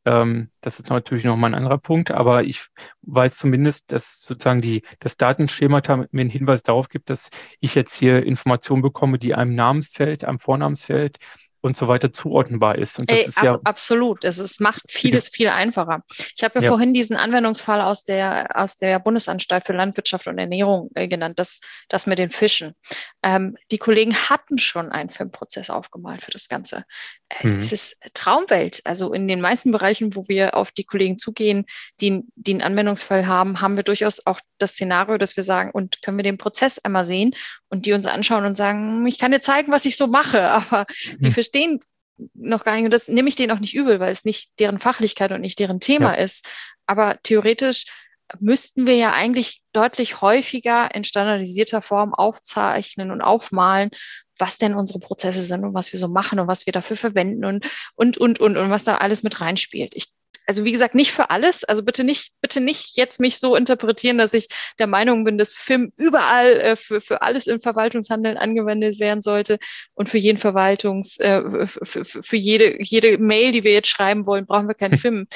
[0.04, 2.66] ähm, das ist natürlich nochmal ein anderer Punkt, aber ich
[3.02, 7.94] weiß zumindest, dass sozusagen die, das Datenschemata mir einen Hinweis darauf gibt, dass ich jetzt
[7.94, 11.18] hier Informationen bekomme, die einem Namensfeld, einem Vornamensfeld
[11.62, 12.98] und so weiter zuordnenbar ist.
[12.98, 14.24] Und das Ey, ist ab, ja absolut.
[14.24, 16.02] Es ist, macht vieles viel einfacher.
[16.36, 20.38] Ich habe ja, ja, vorhin diesen Anwendungsfall aus der, aus der Bundesanstalt für Landwirtschaft und
[20.38, 22.74] Ernährung äh, genannt, das, das mit den Fischen.
[23.22, 26.84] Ähm, die Kollegen hatten schon einen Filmprozess aufgemalt für das Ganze.
[27.40, 27.58] Äh, mhm.
[27.58, 28.80] Es ist Traumwelt.
[28.84, 31.64] Also in den meisten Bereichen, wo wir auf die Kollegen zugehen,
[32.00, 36.02] die, die einen Anwendungsfall haben, haben wir durchaus auch das Szenario, dass wir sagen, und
[36.02, 37.34] können wir den Prozess einmal sehen
[37.68, 40.42] und die uns anschauen und sagen, hm, ich kann dir zeigen, was ich so mache,
[40.50, 40.86] aber
[41.18, 41.80] die mhm verstehen
[42.34, 44.78] noch gar nicht, und das nehme ich denen auch nicht übel, weil es nicht deren
[44.78, 46.22] Fachlichkeit und nicht deren Thema ja.
[46.22, 46.48] ist.
[46.86, 47.86] Aber theoretisch
[48.38, 53.90] müssten wir ja eigentlich deutlich häufiger in standardisierter Form aufzeichnen und aufmalen,
[54.38, 57.44] was denn unsere Prozesse sind und was wir so machen und was wir dafür verwenden
[57.44, 59.94] und, und, und, und, und was da alles mit reinspielt.
[59.94, 60.12] Ich
[60.46, 61.64] also wie gesagt, nicht für alles.
[61.64, 65.54] Also bitte nicht, bitte nicht jetzt mich so interpretieren, dass ich der Meinung bin, dass
[65.54, 69.58] FIM überall äh, für, für alles im Verwaltungshandeln angewendet werden sollte
[69.94, 74.46] und für jeden Verwaltungs, äh, für, für jede, jede Mail, die wir jetzt schreiben wollen,
[74.46, 75.26] brauchen wir kein FIM.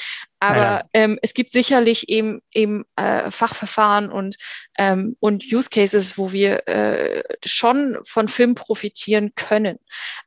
[0.47, 0.85] Aber ja.
[0.93, 4.37] ähm, es gibt sicherlich eben, eben äh, Fachverfahren und,
[4.79, 9.79] ähm, und Use Cases, wo wir äh, schon von Film profitieren können.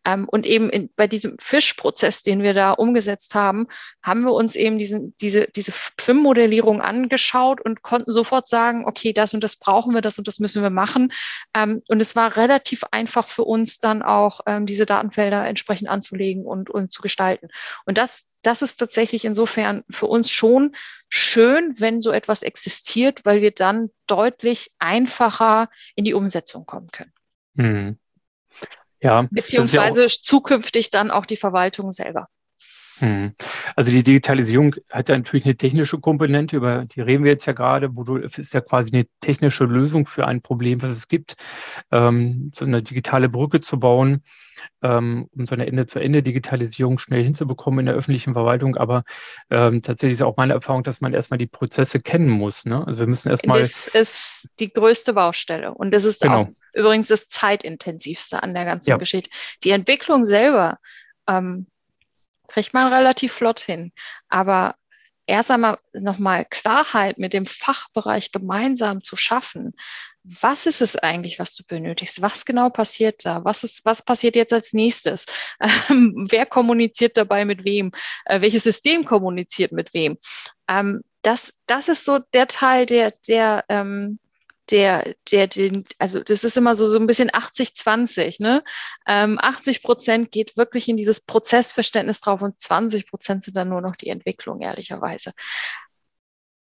[0.05, 3.67] Ähm, und eben in, bei diesem Fischprozess, den wir da umgesetzt haben,
[4.03, 9.33] haben wir uns eben diesen, diese, diese Film-Modellierung angeschaut und konnten sofort sagen, okay, das
[9.33, 11.13] und das brauchen wir, das und das müssen wir machen.
[11.55, 16.45] Ähm, und es war relativ einfach für uns dann auch, ähm, diese Datenfelder entsprechend anzulegen
[16.45, 17.47] und, und zu gestalten.
[17.85, 20.75] Und das das ist tatsächlich insofern für uns schon
[21.09, 27.13] schön, wenn so etwas existiert, weil wir dann deutlich einfacher in die Umsetzung kommen können.
[27.55, 27.99] Mhm.
[29.01, 29.27] Ja.
[29.31, 32.27] Beziehungsweise ja zukünftig dann auch die Verwaltung selber.
[33.01, 33.33] Mhm.
[33.75, 37.53] Also die Digitalisierung hat ja natürlich eine technische Komponente, über die reden wir jetzt ja
[37.53, 37.89] gerade.
[37.89, 41.35] Modul ist ja quasi eine technische Lösung für ein Problem, was es gibt,
[41.91, 44.23] ähm, so eine digitale Brücke zu bauen
[44.81, 48.77] ähm, um so eine Ende-zu-Ende-Digitalisierung schnell hinzubekommen in der öffentlichen Verwaltung.
[48.77, 49.03] Aber
[49.49, 52.65] ähm, tatsächlich ist auch meine Erfahrung, dass man erstmal die Prozesse kennen muss.
[52.65, 52.85] Ne?
[52.85, 53.59] Also wir müssen erstmal.
[53.59, 55.73] Das ist die größte Baustelle.
[55.73, 56.41] Und das ist genau.
[56.41, 58.97] auch übrigens das zeitintensivste an der ganzen ja.
[58.97, 59.29] Geschichte.
[59.63, 60.77] Die Entwicklung selber
[61.27, 61.67] ähm,
[62.49, 63.91] kriegt man relativ flott hin.
[64.27, 64.75] Aber
[65.29, 69.73] erst einmal nochmal Klarheit mit dem Fachbereich gemeinsam zu schaffen,
[70.23, 72.21] was ist es eigentlich, was du benötigst?
[72.21, 73.43] Was genau passiert da?
[73.45, 75.25] Was ist, was passiert jetzt als nächstes?
[75.89, 77.91] Ähm, wer kommuniziert dabei mit wem?
[78.25, 80.17] Äh, welches System kommuniziert mit wem?
[80.67, 84.19] Ähm, das, das ist so der Teil, der, der, ähm,
[84.71, 88.63] der, der, den, also das ist immer so, so ein bisschen 80-20, ne?
[89.07, 93.81] Ähm, 80 Prozent geht wirklich in dieses Prozessverständnis drauf und 20 Prozent sind dann nur
[93.81, 95.33] noch die Entwicklung, ehrlicherweise.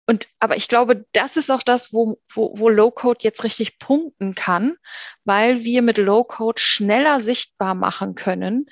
[0.07, 4.33] Und, aber ich glaube, das ist auch das, wo, wo, wo Low-Code jetzt richtig punkten
[4.33, 4.75] kann,
[5.23, 8.65] weil wir mit Low-Code schneller sichtbar machen können,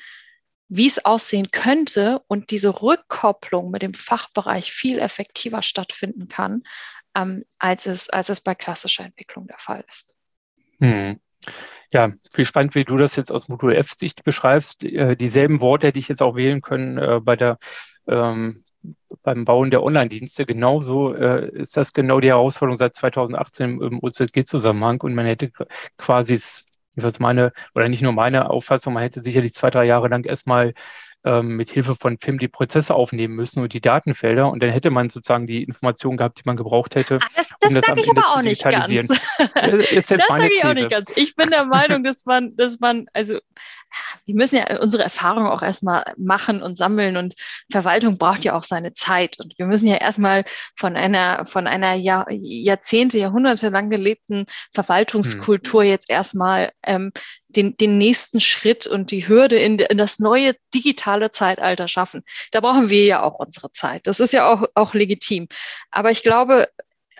[0.68, 6.64] wie es aussehen könnte und diese Rückkopplung mit dem Fachbereich viel effektiver stattfinden kann,
[7.18, 10.16] ähm, als, es, als es bei klassischer Entwicklung der Fall ist.
[10.80, 11.20] Hm.
[11.90, 14.84] Ja, viel spannend, wie du das jetzt aus Modul F-Sicht beschreibst.
[14.84, 17.58] Äh, dieselben Worte hätte ich jetzt auch wählen können äh, bei der
[18.08, 18.64] ähm,
[19.24, 20.46] beim Bauen der Online-Dienste.
[20.46, 25.52] Genauso äh, ist das genau die Herausforderung seit 2018 im OZG-Zusammenhang und man hätte
[25.98, 26.40] quasi,
[26.96, 30.74] was meine, oder nicht nur meine Auffassung, man hätte sicherlich zwei, drei Jahre lang erstmal
[31.28, 34.90] ähm, mit Hilfe von FIM die Prozesse aufnehmen müssen und die Datenfelder und dann hätte
[34.90, 37.20] man sozusagen die Informationen gehabt, die man gebraucht hätte.
[37.22, 39.08] Ah, das das, um sage ich aber auch nicht ganz.
[39.56, 41.12] das sage ich auch nicht ganz.
[41.16, 43.40] Ich bin der Meinung, dass man, dass man, also
[44.28, 47.36] die müssen ja unsere Erfahrungen auch erstmal machen und sammeln und
[47.72, 50.44] Verwaltung braucht ja auch seine Zeit und wir müssen ja erstmal
[50.76, 55.90] von einer von einer Jahr, Jahrzehnte, Jahrhunderte lang gelebten Verwaltungskultur hm.
[55.90, 57.12] jetzt erstmal ähm,
[57.58, 62.24] den, den nächsten Schritt und die Hürde in, in das neue digitale Zeitalter schaffen.
[62.52, 64.08] Da brauchen wir ja auch unsere Zeit.
[64.08, 65.48] Das ist ja auch, auch legitim.
[65.92, 66.70] Aber ich glaube,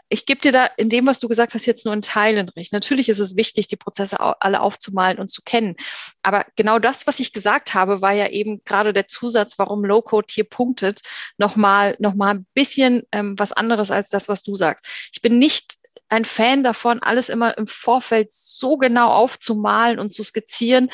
[0.10, 2.72] ich gebe dir da in dem, was du gesagt hast, jetzt nur in Teilen recht.
[2.72, 5.76] Natürlich ist es wichtig, die Prozesse alle aufzumalen und zu kennen.
[6.22, 10.28] Aber genau das, was ich gesagt habe, war ja eben gerade der Zusatz, warum Low-Code
[10.30, 11.02] hier punktet,
[11.38, 14.88] nochmal noch mal ein bisschen ähm, was anderes als das, was du sagst.
[15.12, 15.76] Ich bin nicht
[16.10, 20.90] ein Fan davon, alles immer im Vorfeld so genau aufzumalen und zu skizzieren,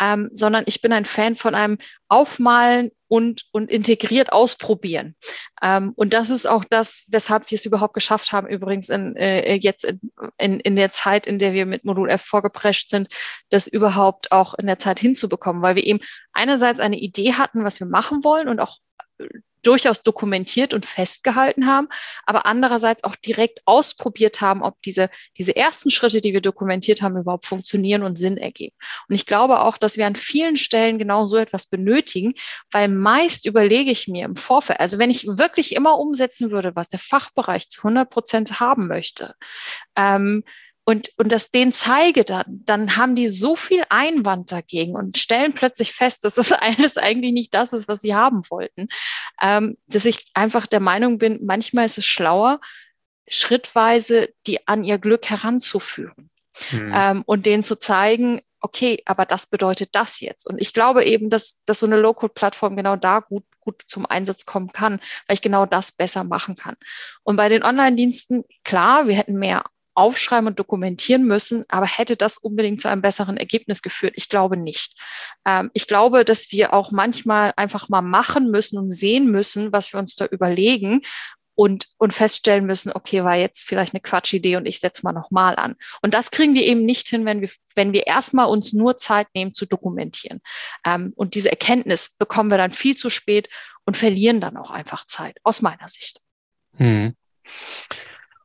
[0.00, 1.78] ähm, sondern ich bin ein Fan von einem
[2.08, 5.16] Aufmalen und, und integriert ausprobieren.
[5.62, 9.54] Ähm, und das ist auch das, weshalb wir es überhaupt geschafft haben, übrigens in, äh,
[9.54, 10.00] jetzt in,
[10.36, 13.08] in, in der Zeit, in der wir mit Modul F vorgeprescht sind,
[13.48, 16.00] das überhaupt auch in der Zeit hinzubekommen, weil wir eben
[16.32, 18.78] einerseits eine Idee hatten, was wir machen wollen und auch
[19.62, 21.88] durchaus dokumentiert und festgehalten haben,
[22.24, 27.16] aber andererseits auch direkt ausprobiert haben, ob diese, diese ersten Schritte, die wir dokumentiert haben,
[27.16, 28.74] überhaupt funktionieren und Sinn ergeben.
[29.08, 32.34] Und ich glaube auch, dass wir an vielen Stellen genau so etwas benötigen,
[32.70, 36.88] weil meist überlege ich mir im Vorfeld, also wenn ich wirklich immer umsetzen würde, was
[36.88, 39.34] der Fachbereich zu 100 Prozent haben möchte,
[39.96, 40.44] ähm,
[40.88, 45.52] und, und das denen zeige dann, dann haben die so viel Einwand dagegen und stellen
[45.52, 48.88] plötzlich fest, dass das alles eigentlich nicht das ist, was sie haben wollten,
[49.38, 52.58] ähm, dass ich einfach der Meinung bin, manchmal ist es schlauer,
[53.28, 56.30] schrittweise die an ihr Glück heranzuführen
[56.70, 56.92] mhm.
[56.94, 60.46] ähm, und denen zu zeigen, okay, aber das bedeutet das jetzt.
[60.46, 64.46] Und ich glaube eben, dass, dass so eine Low-Code-Plattform genau da gut, gut zum Einsatz
[64.46, 66.76] kommen kann, weil ich genau das besser machen kann.
[67.24, 69.64] Und bei den Online-Diensten, klar, wir hätten mehr
[69.98, 74.14] aufschreiben und dokumentieren müssen, aber hätte das unbedingt zu einem besseren Ergebnis geführt?
[74.16, 74.94] Ich glaube nicht.
[75.44, 79.92] Ähm, ich glaube, dass wir auch manchmal einfach mal machen müssen und sehen müssen, was
[79.92, 81.02] wir uns da überlegen
[81.56, 85.56] und, und feststellen müssen, okay, war jetzt vielleicht eine Quatschidee und ich setze mal nochmal
[85.56, 85.74] an.
[86.00, 89.26] Und das kriegen wir eben nicht hin, wenn wir, wenn wir erstmal uns nur Zeit
[89.34, 90.40] nehmen zu dokumentieren.
[90.86, 93.48] Ähm, und diese Erkenntnis bekommen wir dann viel zu spät
[93.84, 96.20] und verlieren dann auch einfach Zeit, aus meiner Sicht.
[96.76, 97.16] Hm.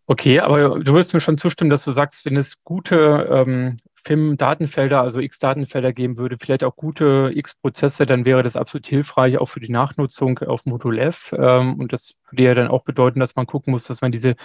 [0.05, 4.99] Okay, aber du wirst mir schon zustimmen, dass du sagst, wenn es gute ähm, FIM-Datenfelder,
[5.01, 9.61] also X-Datenfelder geben würde, vielleicht auch gute X-Prozesse, dann wäre das absolut hilfreich, auch für
[9.61, 11.33] die Nachnutzung auf Modul F.
[11.37, 14.35] Ähm, und das würde ja dann auch bedeuten, dass man gucken muss, dass man diese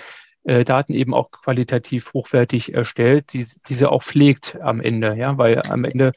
[0.45, 5.61] äh, Daten eben auch qualitativ hochwertig erstellt, die, diese auch pflegt am Ende, ja, weil
[5.69, 6.13] am Ende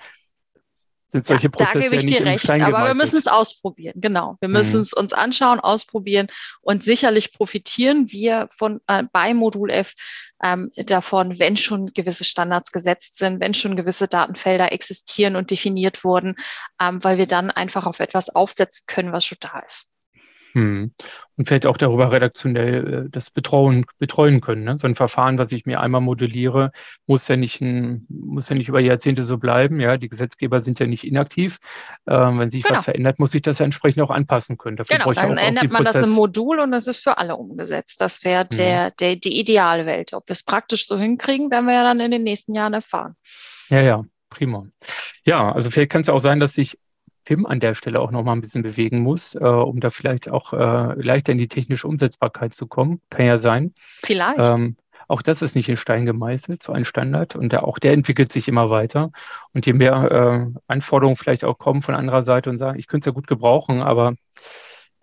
[1.12, 1.74] sind solche ja, Prozesse.
[1.74, 4.38] Da gebe ich ja dir recht, aber wir müssen es ausprobieren, genau.
[4.40, 4.84] Wir müssen mhm.
[4.84, 6.28] es uns anschauen, ausprobieren
[6.62, 9.94] und sicherlich profitieren wir von äh, bei Modul F
[10.44, 16.04] ähm, davon, wenn schon gewisse Standards gesetzt sind, wenn schon gewisse Datenfelder existieren und definiert
[16.04, 16.36] wurden,
[16.82, 19.92] ähm, weil wir dann einfach auf etwas aufsetzen können, was schon da ist.
[20.54, 20.92] Hm.
[21.38, 24.64] Und vielleicht auch darüber redaktionell äh, das betreuen, betreuen können.
[24.64, 24.78] Ne?
[24.78, 26.72] So ein Verfahren, was ich mir einmal modelliere,
[27.08, 29.80] muss ja nicht ein, muss ja nicht über Jahrzehnte so bleiben.
[29.80, 31.58] Ja, die Gesetzgeber sind ja nicht inaktiv.
[32.08, 32.78] Ähm, wenn sich genau.
[32.78, 34.78] was verändert, muss ich das ja entsprechend auch anpassen können.
[34.78, 36.02] Dafür genau, dann auch ändert man Prozess.
[36.02, 38.02] das im Modul und das ist für alle umgesetzt.
[38.02, 38.58] Das wäre hm.
[38.58, 40.14] der, der, die Idealwelt.
[40.14, 43.16] Ob wir es praktisch so hinkriegen, werden wir ja dann in den nächsten Jahren erfahren.
[43.70, 44.68] Ja, ja, prima.
[45.24, 46.78] Ja, also vielleicht kann es ja auch sein, dass sich
[47.26, 50.30] Film an der Stelle auch noch mal ein bisschen bewegen muss, äh, um da vielleicht
[50.30, 53.02] auch äh, leichter in die technische Umsetzbarkeit zu kommen.
[53.10, 53.74] Kann ja sein.
[53.78, 54.60] Vielleicht.
[54.60, 54.76] Ähm,
[55.08, 57.36] Auch das ist nicht in Stein gemeißelt, so ein Standard.
[57.36, 59.12] Und der, auch der entwickelt sich immer weiter.
[59.54, 63.10] Und je mehr äh, Anforderungen vielleicht auch kommen von anderer Seite und sagen, ich könnte
[63.10, 64.16] es ja gut gebrauchen, aber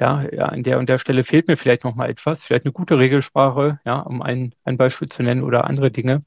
[0.01, 2.73] ja, ja, an der und der Stelle fehlt mir vielleicht noch mal etwas, vielleicht eine
[2.73, 6.25] gute Regelsprache, ja, um ein, ein Beispiel zu nennen oder andere Dinge.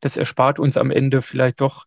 [0.00, 1.86] Das erspart uns am Ende vielleicht doch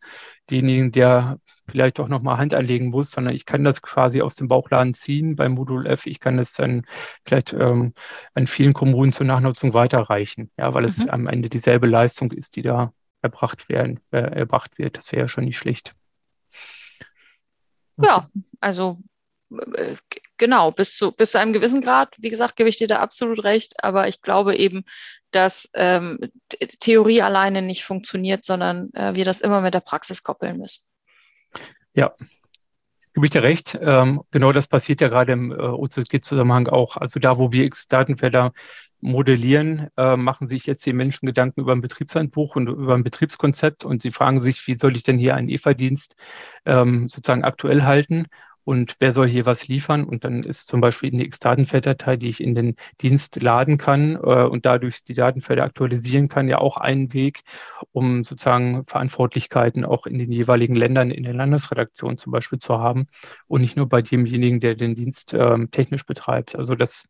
[0.50, 1.38] denjenigen, der
[1.68, 4.94] vielleicht doch noch mal Hand anlegen muss, sondern ich kann das quasi aus dem Bauchladen
[4.94, 6.06] ziehen beim Modul F.
[6.06, 6.86] Ich kann es dann
[7.26, 7.94] vielleicht ähm,
[8.34, 11.10] an vielen Kommunen zur Nachnutzung weiterreichen, ja, weil es mhm.
[11.10, 14.98] am Ende dieselbe Leistung ist, die da erbracht werden, äh, erbracht wird.
[14.98, 15.96] Das wäre ja schon nicht schlecht.
[17.98, 19.00] Ja, also
[19.76, 19.96] äh,
[20.38, 23.44] genau, bis zu, bis zu einem gewissen Grad, wie gesagt, gebe ich dir da absolut
[23.44, 24.84] recht, aber ich glaube eben,
[25.32, 26.20] dass ähm,
[26.80, 30.86] Theorie alleine nicht funktioniert, sondern äh, wir das immer mit der Praxis koppeln müssen.
[31.96, 32.14] Ja,
[33.14, 33.78] gebe ich dir recht.
[33.82, 36.98] Ähm, genau das passiert ja gerade im äh, OZG-Zusammenhang auch.
[36.98, 38.52] Also da, wo wir X-Datenfelder
[39.00, 43.86] modellieren, äh, machen sich jetzt die Menschen Gedanken über ein Betriebshandbuch und über ein Betriebskonzept
[43.86, 46.16] und sie fragen sich, wie soll ich denn hier einen EVA-Dienst
[46.66, 48.28] ähm, sozusagen aktuell halten?
[48.66, 50.04] Und wer soll hier was liefern.
[50.04, 54.18] Und dann ist zum Beispiel eine X-Datenfelddatei, die ich in den Dienst laden kann äh,
[54.18, 57.44] und dadurch die Datenfelder aktualisieren kann, ja auch ein Weg,
[57.92, 63.08] um sozusagen Verantwortlichkeiten auch in den jeweiligen Ländern, in der Landesredaktion zum Beispiel zu haben
[63.48, 66.56] und nicht nur bei demjenigen, der den Dienst ähm, technisch betreibt.
[66.56, 67.08] Also das,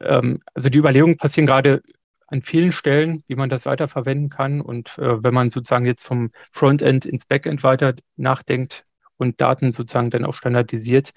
[0.00, 1.82] ähm, also die Überlegungen passieren gerade
[2.26, 4.60] an vielen Stellen, wie man das weiterverwenden kann.
[4.60, 8.84] Und äh, wenn man sozusagen jetzt vom Frontend ins Backend weiter nachdenkt,
[9.16, 11.12] und Daten sozusagen dann auch standardisiert.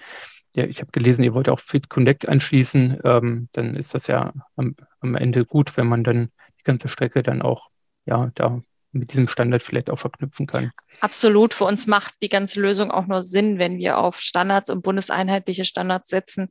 [0.56, 3.02] Ja, ich habe gelesen, ihr wollt auch Fit Connect anschließen.
[3.04, 7.24] Ähm, dann ist das ja am, am Ende gut, wenn man dann die ganze Strecke
[7.24, 7.70] dann auch
[8.06, 10.72] ja da mit diesem Standard vielleicht auch verknüpfen kann.
[11.00, 11.54] Absolut.
[11.54, 15.66] Für uns macht die ganze Lösung auch nur Sinn, wenn wir auf Standards und bundeseinheitliche
[15.66, 16.50] Standards setzen,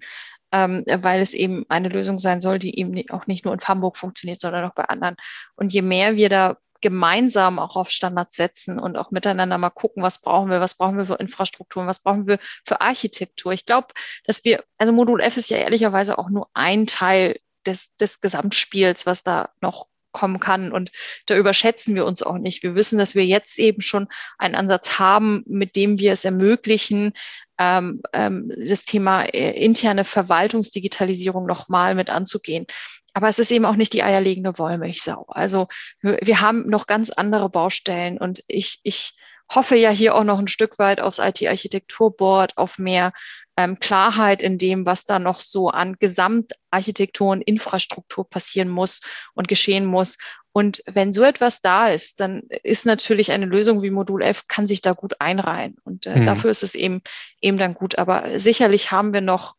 [0.52, 3.96] ähm, weil es eben eine Lösung sein soll, die eben auch nicht nur in Hamburg
[3.96, 5.16] funktioniert, sondern auch bei anderen.
[5.56, 10.02] Und je mehr wir da gemeinsam auch auf Standards setzen und auch miteinander mal gucken,
[10.02, 13.52] was brauchen wir, was brauchen wir für Infrastrukturen, was brauchen wir für Architektur.
[13.52, 13.88] Ich glaube,
[14.24, 19.06] dass wir, also Modul F ist ja ehrlicherweise auch nur ein Teil des, des Gesamtspiels,
[19.06, 20.72] was da noch kommen kann.
[20.72, 20.90] Und
[21.26, 22.62] da überschätzen wir uns auch nicht.
[22.62, 24.08] Wir wissen, dass wir jetzt eben schon
[24.38, 27.12] einen Ansatz haben, mit dem wir es ermöglichen,
[27.58, 32.66] ähm, ähm, das Thema äh, interne Verwaltungsdigitalisierung nochmal mit anzugehen.
[33.14, 35.26] Aber es ist eben auch nicht die eierlegende Wollmilchsau.
[35.28, 35.68] Also
[36.00, 39.14] wir haben noch ganz andere Baustellen und ich, ich
[39.54, 43.12] hoffe ja hier auch noch ein Stück weit aufs IT-Architekturboard, auf mehr
[43.56, 49.00] ähm, Klarheit in dem, was da noch so an Gesamtarchitektur und Infrastruktur passieren muss
[49.34, 50.18] und geschehen muss.
[50.52, 54.66] Und wenn so etwas da ist, dann ist natürlich eine Lösung wie Modul F, kann
[54.66, 55.76] sich da gut einreihen.
[55.84, 56.24] Und äh, mhm.
[56.24, 57.02] dafür ist es eben,
[57.40, 57.98] eben dann gut.
[57.98, 59.54] Aber sicherlich haben wir noch,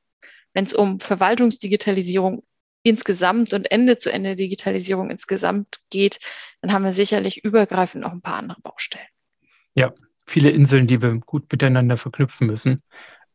[0.53, 2.43] wenn es um Verwaltungsdigitalisierung
[2.83, 6.19] insgesamt und Ende-zu-Ende-Digitalisierung insgesamt geht,
[6.61, 9.07] dann haben wir sicherlich übergreifend noch ein paar andere Baustellen.
[9.73, 9.93] Ja,
[10.25, 12.83] viele Inseln, die wir gut miteinander verknüpfen müssen.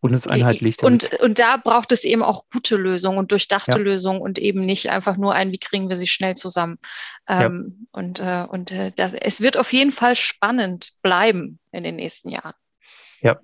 [0.01, 0.83] Bundeseinheitlich.
[0.83, 3.85] Und, und da braucht es eben auch gute Lösungen und durchdachte ja.
[3.85, 6.79] Lösungen und eben nicht einfach nur ein, wie kriegen wir sie schnell zusammen.
[7.27, 7.99] Ähm, ja.
[7.99, 12.29] Und, äh, und äh, das, es wird auf jeden Fall spannend bleiben in den nächsten
[12.29, 12.53] Jahren.
[13.23, 13.41] Ja,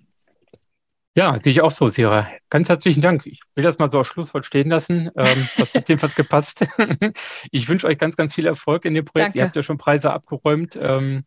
[1.15, 2.29] ja, sehe ich auch so, Sira.
[2.51, 3.27] Ganz herzlichen Dank.
[3.27, 5.11] Ich will das mal so als Schlusswort stehen lassen.
[5.17, 6.67] Ähm, das hat jedenfalls gepasst.
[7.51, 9.29] ich wünsche euch ganz, ganz viel Erfolg in dem Projekt.
[9.29, 9.39] Danke.
[9.39, 10.79] Ihr habt ja schon Preise abgeräumt.
[10.81, 11.25] Ähm,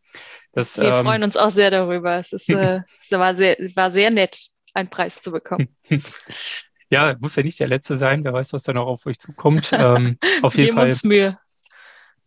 [0.53, 2.15] das, Wir ähm, freuen uns auch sehr darüber.
[2.15, 4.37] Es, ist, äh, es war, sehr, war sehr nett,
[4.73, 5.67] einen Preis zu bekommen.
[6.89, 8.23] ja, muss ja nicht der letzte sein.
[8.23, 9.71] Wer weiß, was da noch auf euch zukommt.
[9.73, 10.85] Ähm, auf jeden Fall.
[10.85, 11.37] Uns Mühe.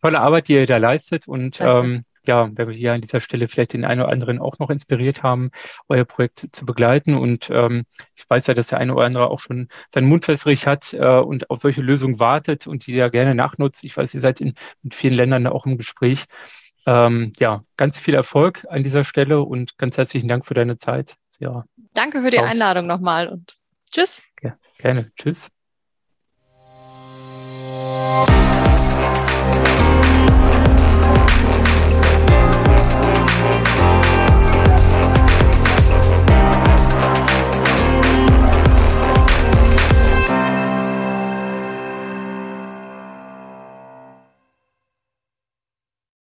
[0.01, 3.47] Tolle Arbeit, die ihr da leistet und ähm, ja, wenn wir hier an dieser Stelle
[3.47, 5.51] vielleicht den einen oder anderen auch noch inspiriert haben,
[5.87, 7.15] euer Projekt zu begleiten.
[7.15, 10.67] Und ähm, ich weiß ja, dass der eine oder andere auch schon seinen Mund wässrig
[10.67, 13.83] hat äh, und auf solche Lösungen wartet und die ja gerne nachnutzt.
[13.83, 14.53] Ich weiß, ihr seid in,
[14.83, 16.25] in vielen Ländern auch im Gespräch.
[16.85, 21.15] Ähm, ja, ganz viel Erfolg an dieser Stelle und ganz herzlichen Dank für deine Zeit.
[21.39, 21.65] Ja.
[21.93, 22.47] Danke für die Ciao.
[22.47, 23.57] Einladung nochmal und
[23.91, 24.23] tschüss.
[24.41, 25.11] Ja, gerne.
[25.17, 25.49] Tschüss.